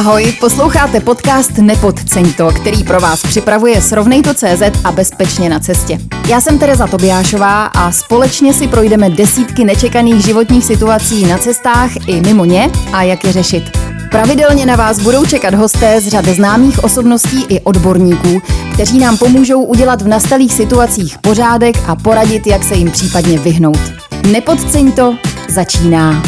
Ahoj, 0.00 0.32
posloucháte 0.40 1.00
podcast 1.00 1.58
Nepodceň 1.58 2.32
to, 2.32 2.48
který 2.48 2.84
pro 2.84 3.00
vás 3.00 3.22
připravuje 3.22 3.82
Srovnejto.cz 3.82 4.62
a 4.84 4.92
bezpečně 4.92 5.48
na 5.48 5.60
cestě. 5.60 5.98
Já 6.28 6.40
jsem 6.40 6.58
Tereza 6.58 6.86
Tobiášová 6.86 7.66
a 7.66 7.92
společně 7.92 8.54
si 8.54 8.68
projdeme 8.68 9.10
desítky 9.10 9.64
nečekaných 9.64 10.24
životních 10.24 10.64
situací 10.64 11.26
na 11.26 11.38
cestách 11.38 11.90
i 12.06 12.20
mimo 12.20 12.44
ně 12.44 12.70
a 12.92 13.02
jak 13.02 13.24
je 13.24 13.32
řešit. 13.32 13.78
Pravidelně 14.10 14.66
na 14.66 14.76
vás 14.76 14.98
budou 14.98 15.26
čekat 15.26 15.54
hosté 15.54 16.00
z 16.00 16.08
řady 16.08 16.34
známých 16.34 16.84
osobností 16.84 17.44
i 17.48 17.60
odborníků, 17.60 18.42
kteří 18.74 18.98
nám 18.98 19.18
pomůžou 19.18 19.62
udělat 19.62 20.02
v 20.02 20.08
nastalých 20.08 20.52
situacích 20.52 21.18
pořádek 21.18 21.76
a 21.86 21.96
poradit, 21.96 22.46
jak 22.46 22.64
se 22.64 22.74
jim 22.74 22.90
případně 22.90 23.38
vyhnout. 23.38 23.80
Nepodceň 24.26 24.92
to, 24.92 25.16
začíná. 25.48 26.22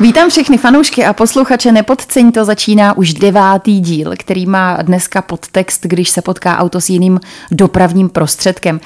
Vítám 0.00 0.30
všechny 0.30 0.58
fanoušky 0.58 1.04
a 1.04 1.12
posluchače 1.12 1.72
Nepodceň 1.72 2.32
to 2.32 2.44
začíná 2.44 2.96
už 2.96 3.14
devátý 3.14 3.80
díl, 3.80 4.12
který 4.18 4.46
má 4.46 4.78
dneska 4.82 5.22
podtext, 5.22 5.86
když 5.86 6.08
se 6.08 6.22
potká 6.22 6.58
auto 6.58 6.80
s 6.80 6.88
jiným 6.88 7.20
dopravním 7.50 8.08
prostředkem. 8.08 8.80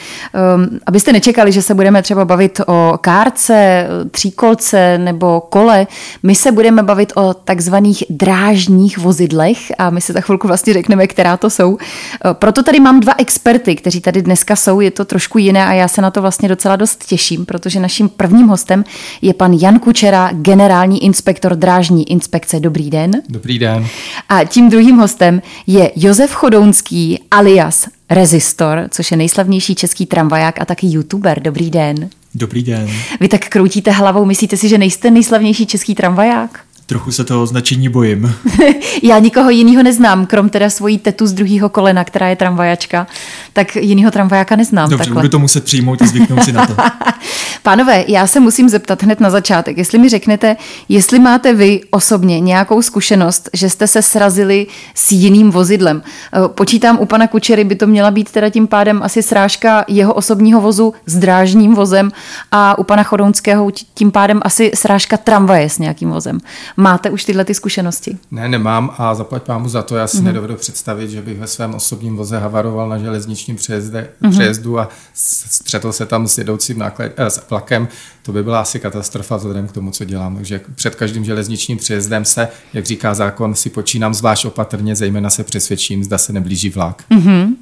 Um, 0.56 0.78
abyste 0.86 1.12
nečekali, 1.12 1.52
že 1.52 1.62
se 1.62 1.74
budeme 1.74 2.02
třeba 2.02 2.24
bavit 2.24 2.60
o 2.66 2.98
kárce, 3.00 3.86
tříkolce 4.10 4.98
nebo 4.98 5.40
kole, 5.40 5.86
my 6.22 6.34
se 6.34 6.52
budeme 6.52 6.82
bavit 6.82 7.12
o 7.16 7.34
takzvaných 7.34 8.04
drážních 8.10 8.98
vozidlech 8.98 9.58
a 9.78 9.90
my 9.90 10.00
se 10.00 10.12
za 10.12 10.20
chvilku 10.20 10.48
vlastně 10.48 10.72
řekneme, 10.72 11.06
která 11.06 11.36
to 11.36 11.50
jsou. 11.50 11.70
Uh, 11.70 11.78
proto 12.32 12.62
tady 12.62 12.80
mám 12.80 13.00
dva 13.00 13.12
experty, 13.18 13.76
kteří 13.76 14.00
tady 14.00 14.22
dneska 14.22 14.56
jsou, 14.56 14.80
je 14.80 14.90
to 14.90 15.04
trošku 15.04 15.38
jiné 15.38 15.66
a 15.66 15.72
já 15.72 15.88
se 15.88 16.02
na 16.02 16.10
to 16.10 16.22
vlastně 16.22 16.48
docela 16.48 16.76
dost 16.76 17.04
těším, 17.06 17.46
protože 17.46 17.80
naším 17.80 18.08
prvním 18.08 18.48
hostem 18.48 18.84
je 19.22 19.34
pan 19.34 19.52
Jan 19.52 19.78
Kučera, 19.78 20.30
generální 20.32 20.99
inspektor 21.00 21.56
drážní 21.56 22.10
inspekce. 22.10 22.60
Dobrý 22.60 22.90
den. 22.90 23.10
Dobrý 23.28 23.58
den. 23.58 23.86
A 24.28 24.44
tím 24.44 24.70
druhým 24.70 24.96
hostem 24.96 25.42
je 25.66 25.92
Josef 25.96 26.32
Chodounský 26.32 27.18
alias 27.30 27.88
Rezistor, 28.10 28.88
což 28.90 29.10
je 29.10 29.16
nejslavnější 29.16 29.74
český 29.74 30.06
tramvaják 30.06 30.60
a 30.60 30.64
taky 30.64 30.86
youtuber. 30.86 31.42
Dobrý 31.42 31.70
den. 31.70 32.10
Dobrý 32.34 32.62
den. 32.62 32.88
Vy 33.20 33.28
tak 33.28 33.48
kroutíte 33.48 33.90
hlavou, 33.90 34.24
myslíte 34.24 34.56
si, 34.56 34.68
že 34.68 34.78
nejste 34.78 35.10
nejslavnější 35.10 35.66
český 35.66 35.94
tramvaják? 35.94 36.60
Trochu 36.90 37.12
se 37.12 37.24
toho 37.24 37.42
označení 37.42 37.88
bojím. 37.88 38.34
Já 39.02 39.18
nikoho 39.18 39.50
jiného 39.50 39.82
neznám, 39.82 40.26
krom 40.26 40.48
teda 40.48 40.70
svojí 40.70 40.98
tetu 40.98 41.26
z 41.26 41.32
druhého 41.32 41.68
kolena, 41.68 42.04
která 42.04 42.28
je 42.28 42.36
tramvajačka, 42.36 43.06
tak 43.52 43.76
jiného 43.76 44.10
tramvajáka 44.10 44.56
neznám. 44.56 44.90
Dobře, 44.90 45.04
takhle. 45.04 45.22
budu 45.22 45.28
to 45.28 45.38
muset 45.38 45.64
přijmout 45.64 46.02
a 46.02 46.06
zvyknout 46.06 46.44
si 46.44 46.52
na 46.52 46.66
to. 46.66 46.74
Pánové, 47.62 48.04
já 48.08 48.26
se 48.26 48.40
musím 48.40 48.68
zeptat 48.68 49.02
hned 49.02 49.20
na 49.20 49.30
začátek, 49.30 49.78
jestli 49.78 49.98
mi 49.98 50.08
řeknete, 50.08 50.56
jestli 50.88 51.18
máte 51.18 51.54
vy 51.54 51.80
osobně 51.90 52.40
nějakou 52.40 52.82
zkušenost, 52.82 53.50
že 53.52 53.70
jste 53.70 53.86
se 53.86 54.02
srazili 54.02 54.66
s 54.94 55.12
jiným 55.12 55.50
vozidlem. 55.50 56.02
Eh, 56.02 56.48
počítám 56.48 56.98
u 57.00 57.06
pana 57.06 57.26
Kučery, 57.26 57.64
by 57.64 57.74
to 57.74 57.86
měla 57.86 58.10
být 58.10 58.30
teda 58.30 58.50
tím 58.50 58.66
pádem 58.66 59.02
asi 59.02 59.22
srážka 59.22 59.84
jeho 59.88 60.14
osobního 60.14 60.60
vozu 60.60 60.94
s 61.06 61.16
drážním 61.16 61.74
vozem 61.74 62.12
a 62.52 62.78
u 62.78 62.84
pana 62.84 63.02
Chodounského 63.02 63.70
tím 63.94 64.10
pádem 64.10 64.40
asi 64.42 64.72
srážka 64.74 65.16
tramvaje 65.16 65.68
s 65.68 65.78
nějakým 65.78 66.10
vozem. 66.10 66.38
Máte 66.80 67.10
už 67.10 67.24
tyhle 67.24 67.44
ty 67.44 67.54
zkušenosti? 67.54 68.18
Ne, 68.30 68.48
nemám 68.48 68.94
a 68.98 69.14
zaplať 69.14 69.42
pámu 69.42 69.68
za 69.68 69.82
to. 69.82 69.96
Já 69.96 70.06
si 70.06 70.16
mm-hmm. 70.16 70.22
nedovedu 70.22 70.54
představit, 70.56 71.10
že 71.10 71.22
bych 71.22 71.38
ve 71.38 71.46
svém 71.46 71.74
osobním 71.74 72.16
voze 72.16 72.38
havaroval 72.38 72.88
na 72.88 72.98
železničním 72.98 73.56
přejezde, 73.56 74.08
mm-hmm. 74.22 74.30
přejezdu 74.30 74.78
a 74.78 74.88
střetl 75.14 75.92
se 75.92 76.06
tam 76.06 76.28
s 76.28 76.38
jedoucím 76.38 76.78
náklad, 76.78 77.12
eh, 77.16 77.30
s 77.30 77.48
vlakem. 77.50 77.88
To 78.22 78.32
by 78.32 78.42
byla 78.42 78.60
asi 78.60 78.80
katastrofa 78.80 79.36
vzhledem 79.36 79.68
k 79.68 79.72
tomu, 79.72 79.90
co 79.90 80.04
dělám. 80.04 80.36
Takže 80.36 80.60
před 80.74 80.94
každým 80.94 81.24
železničním 81.24 81.78
přejezdem 81.78 82.24
se, 82.24 82.48
jak 82.72 82.86
říká 82.86 83.14
zákon, 83.14 83.54
si 83.54 83.70
počínám 83.70 84.14
zvlášť 84.14 84.44
opatrně, 84.44 84.96
zejména 84.96 85.30
se 85.30 85.44
přesvědčím, 85.44 86.04
zda 86.04 86.18
se 86.18 86.32
neblíží 86.32 86.70
vlak. 86.70 87.04
Mm-hmm. 87.10 87.54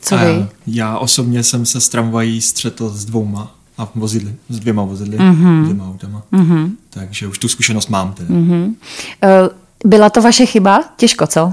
Co 0.00 0.18
vy? 0.18 0.46
Já 0.66 0.98
osobně 0.98 1.42
jsem 1.42 1.66
se 1.66 1.80
s 1.80 1.88
tramvají 1.88 2.40
střetl 2.40 2.88
s 2.88 3.04
dvouma 3.04 3.59
a 3.80 3.88
vozidly, 3.94 4.34
s 4.48 4.60
dvěma 4.60 4.82
vozidly, 4.84 5.18
mm-hmm. 5.18 5.62
dvěma 5.64 5.88
autama. 5.88 6.22
Mm-hmm. 6.32 6.70
Takže 6.90 7.26
už 7.26 7.38
tu 7.38 7.48
zkušenost 7.48 7.88
mám. 7.88 8.12
Teda. 8.12 8.34
Mm-hmm. 8.34 8.66
Uh, 8.66 9.48
byla 9.84 10.10
to 10.10 10.22
vaše 10.22 10.46
chyba? 10.46 10.84
Těžko, 10.96 11.26
co? 11.26 11.44
Uh, 11.44 11.52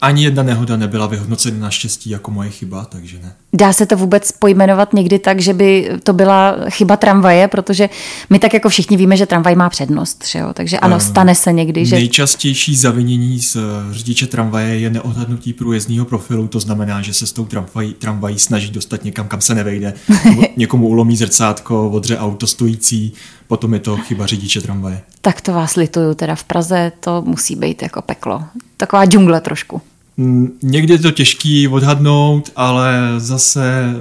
ani 0.00 0.24
jedna 0.24 0.42
nehoda 0.42 0.76
nebyla 0.76 1.06
vyhodnocena 1.06 1.58
naštěstí 1.58 2.10
jako 2.10 2.30
moje 2.30 2.50
chyba, 2.50 2.84
takže 2.84 3.18
ne. 3.22 3.32
Dá 3.54 3.72
se 3.72 3.86
to 3.86 3.96
vůbec 3.96 4.32
pojmenovat 4.32 4.92
někdy 4.92 5.18
tak, 5.18 5.40
že 5.40 5.54
by 5.54 5.90
to 6.02 6.12
byla 6.12 6.56
chyba 6.68 6.96
tramvaje, 6.96 7.48
protože 7.48 7.88
my 8.30 8.38
tak 8.38 8.54
jako 8.54 8.68
všichni 8.68 8.96
víme, 8.96 9.16
že 9.16 9.26
tramvaj 9.26 9.54
má 9.54 9.70
přednost, 9.70 10.26
že 10.26 10.38
jo? 10.38 10.48
takže 10.54 10.78
ano, 10.78 10.96
uh, 10.96 11.02
stane 11.02 11.34
se 11.34 11.52
někdy, 11.52 11.86
že... 11.86 11.96
Nejčastější 11.96 12.76
zavinění 12.76 13.40
z 13.40 13.56
řidiče 13.90 14.26
tramvaje 14.26 14.78
je 14.78 14.90
neodhadnutí 14.90 15.52
průjezdního 15.52 16.04
profilu, 16.04 16.48
to 16.48 16.60
znamená, 16.60 17.02
že 17.02 17.14
se 17.14 17.26
s 17.26 17.32
tou 17.32 17.44
tramvají, 17.44 17.94
tramvají 17.94 18.38
snaží 18.38 18.70
dostat 18.70 19.04
někam, 19.04 19.28
kam 19.28 19.40
se 19.40 19.54
nevejde. 19.54 19.94
Někomu 20.56 20.88
ulomí 20.88 21.16
zrcátko, 21.16 21.90
odře 21.90 22.18
auto 22.18 22.46
stojící, 22.46 23.12
potom 23.46 23.74
je 23.74 23.80
to 23.80 23.96
chyba 23.96 24.26
řidiče 24.26 24.60
tramvaje. 24.60 25.02
Tak 25.20 25.40
to 25.40 25.52
vás 25.52 25.76
lituju, 25.76 26.14
teda 26.14 26.34
v 26.34 26.44
Praze 26.44 26.92
to 27.00 27.22
musí 27.22 27.56
být 27.56 27.82
jako 27.82 28.02
peklo. 28.02 28.44
Taková 28.76 29.04
džungle 29.04 29.40
trošku. 29.40 29.80
Mm, 30.16 30.58
někdy 30.62 30.94
je 30.94 30.98
to 30.98 31.10
těžký 31.10 31.68
odhadnout, 31.68 32.52
ale 32.56 33.14
zase 33.18 33.94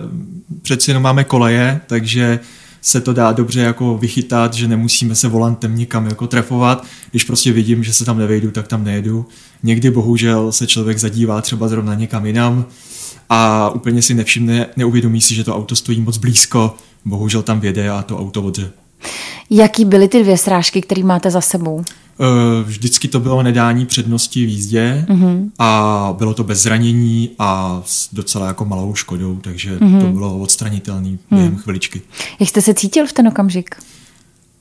přeci 0.61 0.91
jenom 0.91 1.03
máme 1.03 1.23
koleje, 1.23 1.81
takže 1.87 2.39
se 2.81 3.01
to 3.01 3.13
dá 3.13 3.31
dobře 3.31 3.61
jako 3.61 3.97
vychytat, 3.97 4.53
že 4.53 4.67
nemusíme 4.67 5.15
se 5.15 5.27
volantem 5.27 5.75
nikam 5.75 6.05
jako 6.05 6.27
trefovat. 6.27 6.85
Když 7.11 7.23
prostě 7.23 7.51
vidím, 7.51 7.83
že 7.83 7.93
se 7.93 8.05
tam 8.05 8.17
nevejdu, 8.17 8.51
tak 8.51 8.67
tam 8.67 8.83
nejedu. 8.83 9.25
Někdy 9.63 9.91
bohužel 9.91 10.51
se 10.51 10.67
člověk 10.67 10.97
zadívá 10.99 11.41
třeba 11.41 11.67
zrovna 11.67 11.93
někam 11.93 12.25
jinam 12.25 12.65
a 13.29 13.69
úplně 13.69 14.01
si 14.01 14.13
nevšimne, 14.13 14.67
neuvědomí 14.75 15.21
si, 15.21 15.35
že 15.35 15.43
to 15.43 15.55
auto 15.55 15.75
stojí 15.75 16.01
moc 16.01 16.17
blízko, 16.17 16.75
bohužel 17.05 17.41
tam 17.41 17.59
věde 17.59 17.89
a 17.89 18.01
to 18.01 18.19
auto 18.19 18.43
odře. 18.43 18.71
Jaký 19.49 19.85
byly 19.85 20.07
ty 20.07 20.23
dvě 20.23 20.37
srážky, 20.37 20.81
které 20.81 21.03
máte 21.03 21.31
za 21.31 21.41
sebou? 21.41 21.83
Eh, 22.19 22.63
vždycky 22.63 23.07
to 23.07 23.19
bylo 23.19 23.43
nedání 23.43 23.85
přednosti 23.85 24.45
v 24.45 24.49
jízdě 24.49 25.05
mm-hmm. 25.09 25.49
a 25.59 26.15
bylo 26.17 26.33
to 26.33 26.43
bez 26.43 26.61
zranění 26.61 27.29
a 27.39 27.81
s 27.85 28.13
docela 28.13 28.47
jako 28.47 28.65
malou 28.65 28.95
škodou, 28.95 29.35
takže 29.41 29.77
mm-hmm. 29.77 30.01
to 30.01 30.07
bylo 30.07 30.39
odstranitelné 30.39 31.17
během 31.31 31.51
mm. 31.51 31.57
chviličky. 31.57 32.01
Jak 32.39 32.49
jste 32.49 32.61
se 32.61 32.73
cítil 32.73 33.07
v 33.07 33.13
ten 33.13 33.27
okamžik? 33.27 33.75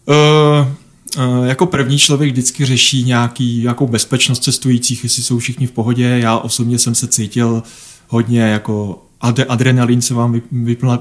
Uh, 0.07 0.69
uh, 1.19 1.47
jako 1.47 1.67
první 1.67 1.99
člověk 1.99 2.33
vždycky 2.33 2.65
řeší 2.65 3.05
nějaký, 3.05 3.61
nějakou 3.63 3.87
bezpečnost 3.87 4.43
cestujících, 4.43 5.05
jestli 5.05 5.23
jsou 5.23 5.39
všichni 5.39 5.67
v 5.67 5.73
pohodě. 5.73 6.05
Já 6.23 6.39
osobně 6.39 6.79
jsem 6.79 6.95
se 6.95 7.09
cítil 7.09 7.63
hodně 8.09 8.41
jako 8.41 9.03
adrenalin 9.49 10.03
se 10.03 10.15
vám 10.15 10.43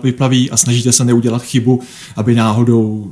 vyplaví 0.04 0.52
a 0.52 0.58
snažíte 0.58 0.92
se 0.92 1.06
neudělat 1.06 1.44
chybu, 1.44 1.82
aby 2.16 2.36
náhodou 2.36 3.12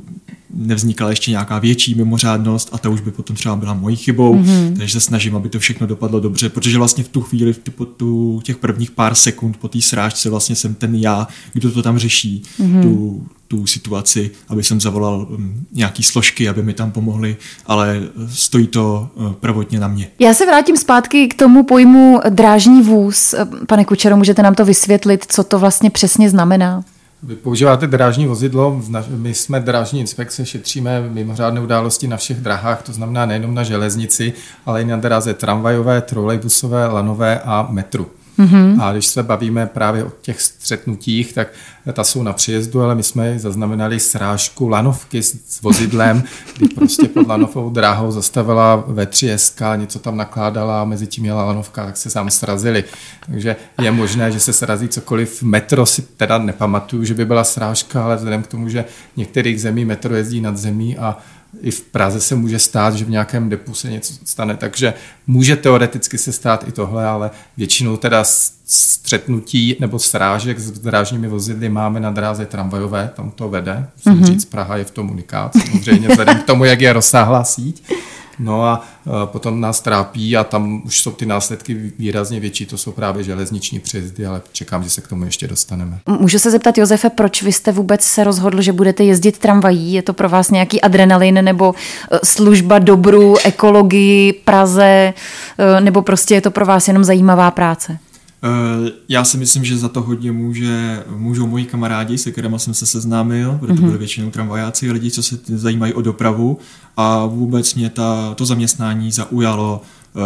nevznikala 0.54 1.10
ještě 1.10 1.30
nějaká 1.30 1.58
větší 1.58 1.94
mimořádnost 1.94 2.68
a 2.72 2.78
ta 2.78 2.88
už 2.88 3.00
by 3.00 3.10
potom 3.10 3.36
třeba 3.36 3.56
byla 3.56 3.74
mojí 3.74 3.96
chybou, 3.96 4.34
mm-hmm. 4.34 4.76
takže 4.76 4.92
se 4.92 5.00
snažím, 5.00 5.36
aby 5.36 5.48
to 5.48 5.58
všechno 5.58 5.86
dopadlo 5.86 6.20
dobře, 6.20 6.48
protože 6.48 6.78
vlastně 6.78 7.04
v 7.04 7.08
tu 7.08 7.20
chvíli, 7.20 7.52
v 7.52 7.58
tu, 7.58 7.84
tu, 7.84 8.40
těch 8.44 8.56
prvních 8.56 8.90
pár 8.90 9.14
sekund 9.14 9.56
po 9.56 9.68
té 9.68 9.80
srážce 9.80 10.30
vlastně 10.30 10.56
jsem 10.56 10.74
ten 10.74 10.94
já, 10.94 11.28
kdo 11.52 11.70
to 11.70 11.82
tam 11.82 11.98
řeší, 11.98 12.42
mm-hmm. 12.60 12.82
tu, 12.82 13.26
tu 13.48 13.66
situaci, 13.66 14.30
aby 14.48 14.62
jsem 14.62 14.80
zavolal 14.80 15.26
um, 15.30 15.66
nějaký 15.72 16.02
složky, 16.02 16.48
aby 16.48 16.62
mi 16.62 16.74
tam 16.74 16.90
pomohli, 16.90 17.36
ale 17.66 18.02
stojí 18.28 18.66
to 18.66 19.08
uh, 19.14 19.32
prvotně 19.32 19.80
na 19.80 19.88
mě. 19.88 20.08
Já 20.18 20.34
se 20.34 20.46
vrátím 20.46 20.76
zpátky 20.76 21.28
k 21.28 21.34
tomu 21.34 21.64
pojmu 21.64 22.20
drážní 22.28 22.82
vůz. 22.82 23.34
Pane 23.66 23.84
Kučero, 23.84 24.16
můžete 24.16 24.42
nám 24.42 24.54
to 24.54 24.64
vysvětlit, 24.64 25.24
co 25.28 25.44
to 25.44 25.58
vlastně 25.58 25.90
přesně 25.90 26.30
znamená? 26.30 26.84
Vy 27.22 27.36
používáte 27.36 27.86
drážní 27.86 28.26
vozidlo, 28.26 28.82
my 29.08 29.34
jsme 29.34 29.60
drážní 29.60 30.00
inspekce, 30.00 30.46
šetříme 30.46 31.00
mimořádné 31.00 31.60
události 31.60 32.08
na 32.08 32.16
všech 32.16 32.40
drahách, 32.40 32.82
to 32.82 32.92
znamená 32.92 33.26
nejenom 33.26 33.54
na 33.54 33.62
železnici, 33.62 34.32
ale 34.66 34.82
i 34.82 34.84
na 34.84 34.96
dráze 34.96 35.34
tramvajové, 35.34 36.00
trolejbusové, 36.00 36.86
lanové 36.86 37.40
a 37.40 37.68
metru. 37.70 38.10
Mm-hmm. 38.38 38.82
A 38.82 38.92
když 38.92 39.06
se 39.06 39.22
bavíme 39.22 39.66
právě 39.66 40.04
o 40.04 40.12
těch 40.20 40.40
střetnutích, 40.42 41.32
tak 41.32 41.48
ta 41.92 42.04
jsou 42.04 42.22
na 42.22 42.32
příjezdu, 42.32 42.82
ale 42.82 42.94
my 42.94 43.02
jsme 43.02 43.38
zaznamenali 43.38 44.00
srážku 44.00 44.68
lanovky 44.68 45.22
s, 45.22 45.36
s 45.48 45.62
vozidlem, 45.62 46.22
kdy 46.56 46.68
prostě 46.68 47.08
pod 47.08 47.26
lanovou 47.26 47.70
dráhou 47.70 48.10
zastavila 48.10 48.84
V3SK, 48.88 49.78
něco 49.78 49.98
tam 49.98 50.16
nakládala 50.16 50.82
a 50.82 50.84
mezi 50.84 51.06
tím 51.06 51.24
jela 51.24 51.44
lanovka, 51.44 51.86
tak 51.86 51.96
se 51.96 52.10
sám 52.10 52.30
srazili. 52.30 52.84
Takže 53.26 53.56
je 53.82 53.90
možné, 53.90 54.32
že 54.32 54.40
se 54.40 54.52
srazí 54.52 54.88
cokoliv. 54.88 55.42
Metro 55.42 55.86
si 55.86 56.02
teda 56.02 56.38
nepamatuju, 56.38 57.04
že 57.04 57.14
by 57.14 57.24
byla 57.24 57.44
srážka, 57.44 58.04
ale 58.04 58.16
vzhledem 58.16 58.42
k 58.42 58.46
tomu, 58.46 58.68
že 58.68 58.84
některých 59.16 59.60
zemí 59.60 59.84
metro 59.84 60.16
jezdí 60.16 60.40
nad 60.40 60.56
zemí 60.56 60.98
a 60.98 61.16
i 61.60 61.70
v 61.70 61.80
Praze 61.80 62.20
se 62.20 62.34
může 62.34 62.58
stát, 62.58 62.94
že 62.94 63.04
v 63.04 63.10
nějakém 63.10 63.48
depu 63.48 63.74
se 63.74 63.90
něco 63.90 64.14
stane, 64.24 64.56
takže 64.56 64.94
může 65.26 65.56
teoreticky 65.56 66.18
se 66.18 66.32
stát 66.32 66.68
i 66.68 66.72
tohle, 66.72 67.06
ale 67.06 67.30
většinou 67.56 67.96
teda 67.96 68.24
střetnutí 68.64 69.76
nebo 69.80 69.98
srážek 69.98 70.58
s 70.58 70.70
drážními 70.70 71.28
vozidly 71.28 71.68
máme 71.68 72.00
na 72.00 72.10
dráze 72.10 72.46
tramvajové, 72.46 73.10
tam 73.16 73.30
to 73.30 73.48
vede. 73.48 73.86
Musím 73.96 74.22
mm-hmm. 74.22 74.26
říct, 74.26 74.44
Praha 74.44 74.76
je 74.76 74.84
v 74.84 74.90
tom 74.90 75.10
unikát, 75.10 75.52
samozřejmě 75.66 76.08
vzhledem 76.08 76.38
k 76.38 76.44
tomu, 76.46 76.64
jak 76.64 76.80
je 76.80 76.92
rozsáhlá 76.92 77.44
síť. 77.44 77.92
No 78.40 78.64
a 78.64 78.82
potom 79.24 79.60
nás 79.60 79.80
trápí 79.80 80.36
a 80.36 80.44
tam 80.44 80.82
už 80.84 81.00
jsou 81.00 81.10
ty 81.10 81.26
následky 81.26 81.92
výrazně 81.98 82.40
větší, 82.40 82.66
to 82.66 82.78
jsou 82.78 82.92
právě 82.92 83.24
železniční 83.24 83.80
přejezdy, 83.80 84.26
ale 84.26 84.42
čekám, 84.52 84.82
že 84.82 84.90
se 84.90 85.00
k 85.00 85.08
tomu 85.08 85.24
ještě 85.24 85.48
dostaneme. 85.48 85.98
Můžu 86.06 86.38
se 86.38 86.50
zeptat, 86.50 86.78
Josefe, 86.78 87.10
proč 87.10 87.42
vy 87.42 87.52
jste 87.52 87.72
vůbec 87.72 88.02
se 88.02 88.24
rozhodl, 88.24 88.62
že 88.62 88.72
budete 88.72 89.04
jezdit 89.04 89.38
tramvají? 89.38 89.92
Je 89.92 90.02
to 90.02 90.12
pro 90.12 90.28
vás 90.28 90.50
nějaký 90.50 90.80
adrenalin 90.80 91.44
nebo 91.44 91.74
e, 92.10 92.18
služba 92.24 92.78
dobru, 92.78 93.36
ekologii, 93.44 94.32
Praze, 94.32 95.14
e, 95.58 95.80
nebo 95.80 96.02
prostě 96.02 96.34
je 96.34 96.40
to 96.40 96.50
pro 96.50 96.66
vás 96.66 96.88
jenom 96.88 97.04
zajímavá 97.04 97.50
práce? 97.50 97.98
Eh, 98.42 98.92
já 99.08 99.24
si 99.24 99.38
myslím, 99.38 99.64
že 99.64 99.76
za 99.76 99.88
to 99.88 100.02
hodně 100.02 100.32
může, 100.32 101.04
můžou 101.16 101.46
moji 101.46 101.64
kamarádi, 101.64 102.18
se 102.18 102.30
kterými 102.30 102.58
jsem 102.58 102.74
se 102.74 102.86
seznámil, 102.86 103.56
protože 103.60 103.74
to 103.74 103.80
mhm. 103.80 103.86
byly 103.86 103.98
většinou 103.98 104.30
tramvajáci, 104.30 104.92
lidi, 104.92 105.10
co 105.10 105.22
se 105.22 105.38
zajímají 105.46 105.94
o 105.94 106.02
dopravu 106.02 106.58
a 106.96 107.26
vůbec 107.26 107.74
mě 107.74 107.90
ta, 107.90 108.34
to 108.34 108.46
zaměstnání 108.46 109.12
zaujalo 109.12 109.82
uh, 110.14 110.22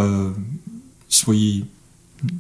svojí 1.09 1.67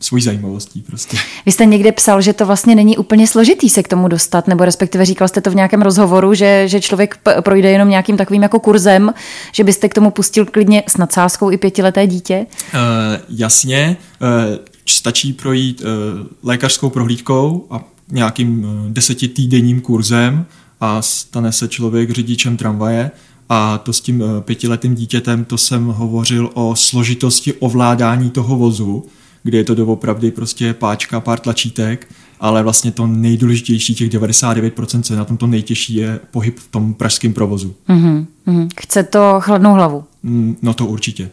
svojí 0.00 0.22
zajímavostí 0.22 0.82
prostě. 0.82 1.16
Vy 1.46 1.52
jste 1.52 1.66
někde 1.66 1.92
psal, 1.92 2.20
že 2.20 2.32
to 2.32 2.46
vlastně 2.46 2.74
není 2.74 2.96
úplně 2.96 3.26
složitý 3.26 3.70
se 3.70 3.82
k 3.82 3.88
tomu 3.88 4.08
dostat, 4.08 4.48
nebo 4.48 4.64
respektive 4.64 5.04
říkal 5.04 5.28
jste 5.28 5.40
to 5.40 5.50
v 5.50 5.54
nějakém 5.54 5.82
rozhovoru, 5.82 6.34
že, 6.34 6.68
že 6.68 6.80
člověk 6.80 7.18
projde 7.40 7.70
jenom 7.70 7.88
nějakým 7.88 8.16
takovým 8.16 8.42
jako 8.42 8.60
kurzem, 8.60 9.14
že 9.52 9.64
byste 9.64 9.88
k 9.88 9.94
tomu 9.94 10.10
pustil 10.10 10.46
klidně 10.46 10.82
s 10.88 10.96
nadsázkou 10.96 11.50
i 11.50 11.56
pětileté 11.56 12.06
dítě? 12.06 12.46
Uh, 12.74 12.80
jasně, 13.28 13.96
uh, 14.20 14.58
stačí 14.92 15.32
projít 15.32 15.82
uh, 15.82 16.26
lékařskou 16.42 16.90
prohlídkou 16.90 17.66
a 17.70 17.84
nějakým 18.10 18.64
uh, 18.64 18.70
desetitýdenním 18.88 19.80
kurzem 19.80 20.46
a 20.80 21.02
stane 21.02 21.52
se 21.52 21.68
člověk 21.68 22.10
řidičem 22.10 22.56
tramvaje 22.56 23.10
a 23.48 23.78
to 23.78 23.92
s 23.92 24.00
tím 24.00 24.20
uh, 24.20 24.40
pětiletým 24.40 24.94
dítětem, 24.94 25.44
to 25.44 25.58
jsem 25.58 25.86
hovořil 25.86 26.50
o 26.54 26.76
složitosti 26.76 27.52
ovládání 27.52 28.30
toho 28.30 28.56
vozu, 28.56 29.06
kde 29.42 29.58
je 29.58 29.64
to 29.64 29.74
doopravdy 29.74 30.30
prostě 30.30 30.74
páčka, 30.74 31.20
pár 31.20 31.38
tlačítek, 31.38 32.08
ale 32.40 32.62
vlastně 32.62 32.90
to 32.90 33.06
nejdůležitější, 33.06 33.94
těch 33.94 34.10
99%, 34.10 35.02
co 35.02 35.12
je 35.12 35.18
na 35.18 35.24
tom 35.24 35.36
to 35.36 35.46
nejtěžší, 35.46 35.94
je 35.94 36.20
pohyb 36.30 36.58
v 36.58 36.68
tom 36.70 36.94
pražském 36.94 37.32
provozu. 37.32 37.74
Mm-hmm. 37.88 38.68
Chce 38.80 39.02
to 39.02 39.36
chladnou 39.40 39.74
hlavu? 39.74 40.04
Mm, 40.22 40.56
no 40.62 40.74
to 40.74 40.86
určitě. 40.86 41.30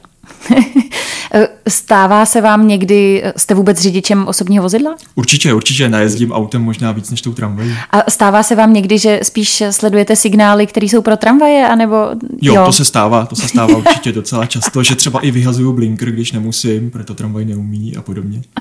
Stává 1.67 2.25
se 2.25 2.41
vám 2.41 2.67
někdy, 2.67 3.23
jste 3.37 3.53
vůbec 3.53 3.79
řidičem 3.81 4.27
osobního 4.27 4.63
vozidla? 4.63 4.95
Určitě, 5.15 5.53
určitě, 5.53 5.89
najezdím 5.89 6.31
autem 6.31 6.61
možná 6.61 6.91
víc 6.91 7.11
než 7.11 7.21
tou 7.21 7.33
tramvají. 7.33 7.75
A 7.91 8.11
stává 8.11 8.43
se 8.43 8.55
vám 8.55 8.73
někdy, 8.73 8.97
že 8.97 9.19
spíš 9.23 9.63
sledujete 9.71 10.15
signály, 10.15 10.67
které 10.67 10.85
jsou 10.85 11.01
pro 11.01 11.17
tramvaje, 11.17 11.67
anebo... 11.67 11.95
Jo, 12.41 12.55
jo, 12.55 12.65
to 12.65 12.71
se 12.71 12.85
stává, 12.85 13.25
to 13.25 13.35
se 13.35 13.47
stává 13.47 13.77
určitě 13.77 14.11
docela 14.11 14.45
často, 14.45 14.83
že 14.83 14.95
třeba 14.95 15.19
i 15.19 15.31
vyhazuju 15.31 15.73
blinker, 15.73 16.11
když 16.11 16.31
nemusím, 16.31 16.91
proto 16.91 17.13
tramvaj 17.13 17.45
neumí 17.45 17.95
a 17.95 18.01
podobně. 18.01 18.41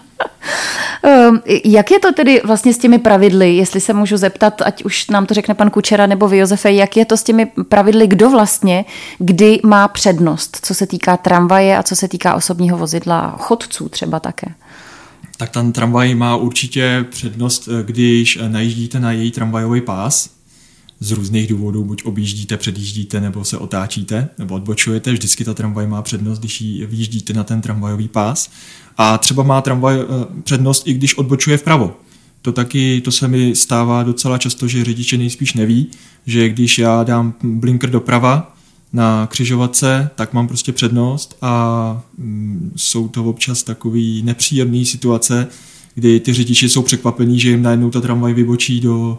Ehm, 1.02 1.40
jak 1.64 1.90
je 1.90 1.98
to 1.98 2.12
tedy 2.12 2.40
vlastně 2.44 2.74
s 2.74 2.78
těmi 2.78 2.98
pravidly, 2.98 3.56
jestli 3.56 3.80
se 3.80 3.92
můžu 3.92 4.16
zeptat, 4.16 4.62
ať 4.62 4.84
už 4.84 5.10
nám 5.10 5.26
to 5.26 5.34
řekne 5.34 5.54
pan 5.54 5.70
Kučera 5.70 6.06
nebo 6.06 6.28
vy, 6.28 6.38
Josefe, 6.38 6.72
jak 6.72 6.96
je 6.96 7.04
to 7.04 7.16
s 7.16 7.22
těmi 7.22 7.46
pravidly, 7.46 8.06
kdo 8.06 8.30
vlastně 8.30 8.84
kdy 9.18 9.60
má 9.64 9.88
přednost, 9.88 10.58
co 10.62 10.74
se 10.74 10.86
týká 10.86 11.16
tramvaje 11.16 11.78
a 11.78 11.82
co 11.82 11.96
se 11.96 12.08
týká 12.08 12.34
osobního 12.34 12.78
vozidla, 12.78 13.36
chodců 13.38 13.88
třeba 13.88 14.20
také? 14.20 14.46
Tak 15.36 15.50
ten 15.50 15.72
tramvaj 15.72 16.14
má 16.14 16.36
určitě 16.36 17.04
přednost, 17.10 17.68
eh, 17.68 17.82
když 17.82 18.36
eh, 18.36 18.48
najíždíte 18.48 19.00
na 19.00 19.12
její 19.12 19.30
tramvajový 19.30 19.80
pás, 19.80 20.39
z 21.00 21.10
různých 21.10 21.48
důvodů, 21.48 21.84
buď 21.84 22.04
objíždíte, 22.04 22.56
předjíždíte, 22.56 23.20
nebo 23.20 23.44
se 23.44 23.58
otáčíte, 23.58 24.28
nebo 24.38 24.54
odbočujete. 24.54 25.12
Vždycky 25.12 25.44
ta 25.44 25.54
tramvaj 25.54 25.86
má 25.86 26.02
přednost, 26.02 26.38
když 26.38 26.60
ji 26.60 26.86
vyjíždíte 26.86 27.32
na 27.32 27.44
ten 27.44 27.60
tramvajový 27.60 28.08
pás. 28.08 28.50
A 28.96 29.18
třeba 29.18 29.42
má 29.42 29.60
tramvaj 29.60 30.00
eh, 30.00 30.04
přednost, 30.42 30.86
i 30.86 30.94
když 30.94 31.14
odbočuje 31.14 31.56
vpravo. 31.56 31.96
To 32.42 32.52
taky, 32.52 33.00
to 33.00 33.12
se 33.12 33.28
mi 33.28 33.56
stává 33.56 34.02
docela 34.02 34.38
často, 34.38 34.68
že 34.68 34.84
řidiče 34.84 35.18
nejspíš 35.18 35.54
neví, 35.54 35.86
že 36.26 36.48
když 36.48 36.78
já 36.78 37.04
dám 37.04 37.34
blinker 37.42 37.90
doprava 37.90 38.56
na 38.92 39.26
křižovatce, 39.26 40.10
tak 40.14 40.32
mám 40.32 40.48
prostě 40.48 40.72
přednost 40.72 41.36
a 41.42 42.02
mm, 42.18 42.72
jsou 42.76 43.08
to 43.08 43.24
občas 43.24 43.62
takový 43.62 44.22
nepříjemné 44.22 44.84
situace, 44.84 45.46
kdy 45.94 46.20
ty 46.20 46.32
řidiči 46.32 46.68
jsou 46.68 46.82
překvapení, 46.82 47.40
že 47.40 47.50
jim 47.50 47.62
najednou 47.62 47.90
ta 47.90 48.00
tramvaj 48.00 48.34
vybočí 48.34 48.80
do, 48.80 49.18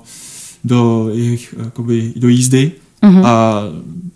do 0.64 1.10
jejich 1.14 1.56
jakoby, 1.64 2.14
do 2.16 2.28
jízdy 2.28 2.72
mm-hmm. 3.04 3.26
a 3.26 3.62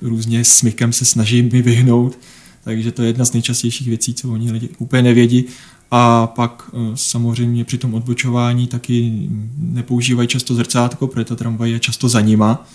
různě 0.01 0.45
smykem 0.45 0.94
se 0.94 1.06
snaží 1.06 1.42
mi 1.42 1.62
vyhnout. 1.62 2.18
Takže 2.63 2.92
to 2.92 3.01
je 3.01 3.09
jedna 3.09 3.25
z 3.25 3.33
nejčastějších 3.33 3.88
věcí, 3.88 4.13
co 4.13 4.30
oni 4.30 4.51
lidi 4.51 4.69
úplně 4.77 5.03
nevědí. 5.03 5.45
A 5.92 6.27
pak 6.27 6.69
eh, 6.74 6.77
samozřejmě 6.95 7.65
při 7.65 7.77
tom 7.77 7.94
odbočování 7.94 8.68
taky 8.68 9.30
nepoužívají 9.57 10.27
často 10.27 10.56
zrcátko, 10.56 11.07
protože 11.07 11.25
ta 11.25 11.36
tramvaj 11.36 11.71
je 11.71 11.80
často 11.80 12.09
za 12.09 12.21
nima. 12.21 12.68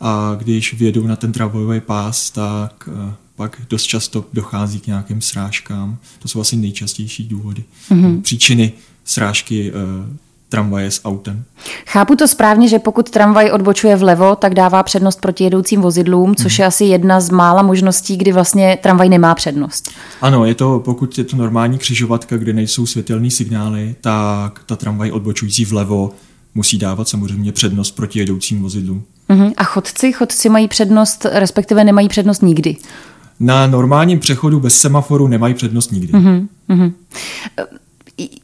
A 0.00 0.36
když 0.38 0.74
vědou 0.74 1.06
na 1.06 1.16
ten 1.16 1.32
tramvajový 1.32 1.80
pás, 1.80 2.30
tak 2.30 2.88
eh, 2.92 3.14
pak 3.36 3.62
dost 3.70 3.82
často 3.82 4.24
dochází 4.32 4.80
k 4.80 4.86
nějakým 4.86 5.20
srážkám. 5.20 5.98
To 6.18 6.28
jsou 6.28 6.40
asi 6.40 6.56
nejčastější 6.56 7.24
důvody. 7.24 7.64
Mm-hmm. 7.90 8.22
Příčiny 8.22 8.72
srážky 9.04 9.72
eh, 9.72 10.16
tramvaje 10.48 10.90
s 10.90 11.04
autem. 11.04 11.44
Chápu 11.86 12.16
to 12.16 12.28
správně, 12.28 12.68
že 12.68 12.78
pokud 12.78 13.10
tramvaj 13.10 13.50
odbočuje 13.50 13.96
vlevo, 13.96 14.36
tak 14.36 14.54
dává 14.54 14.82
přednost 14.82 15.20
proti 15.20 15.44
jedoucím 15.44 15.80
vozidlům, 15.80 16.34
což 16.34 16.58
hmm. 16.58 16.62
je 16.62 16.66
asi 16.66 16.84
jedna 16.84 17.20
z 17.20 17.30
mála 17.30 17.62
možností, 17.62 18.16
kdy 18.16 18.32
vlastně 18.32 18.78
tramvaj 18.82 19.08
nemá 19.08 19.34
přednost. 19.34 19.90
Ano, 20.20 20.44
je 20.44 20.54
to, 20.54 20.82
pokud 20.84 21.18
je 21.18 21.24
to 21.24 21.36
normální 21.36 21.78
křižovatka, 21.78 22.36
kde 22.36 22.52
nejsou 22.52 22.86
světelné 22.86 23.30
signály, 23.30 23.94
tak 24.00 24.60
ta 24.66 24.76
tramvaj 24.76 25.10
odbočující 25.10 25.64
vlevo 25.64 26.10
musí 26.54 26.78
dávat 26.78 27.08
samozřejmě 27.08 27.52
přednost 27.52 27.90
proti 27.90 28.18
jedoucím 28.18 28.62
vozidlům. 28.62 29.02
Uh-huh. 29.30 29.52
A 29.56 29.64
chodci? 29.64 30.12
Chodci 30.12 30.48
mají 30.48 30.68
přednost, 30.68 31.26
respektive 31.32 31.84
nemají 31.84 32.08
přednost 32.08 32.42
nikdy? 32.42 32.76
Na 33.40 33.66
normálním 33.66 34.18
přechodu 34.18 34.60
bez 34.60 34.78
semaforu 34.78 35.28
nemají 35.28 35.54
přednost 35.54 35.92
nikdy. 35.92 36.12
Uh-huh 36.12 36.92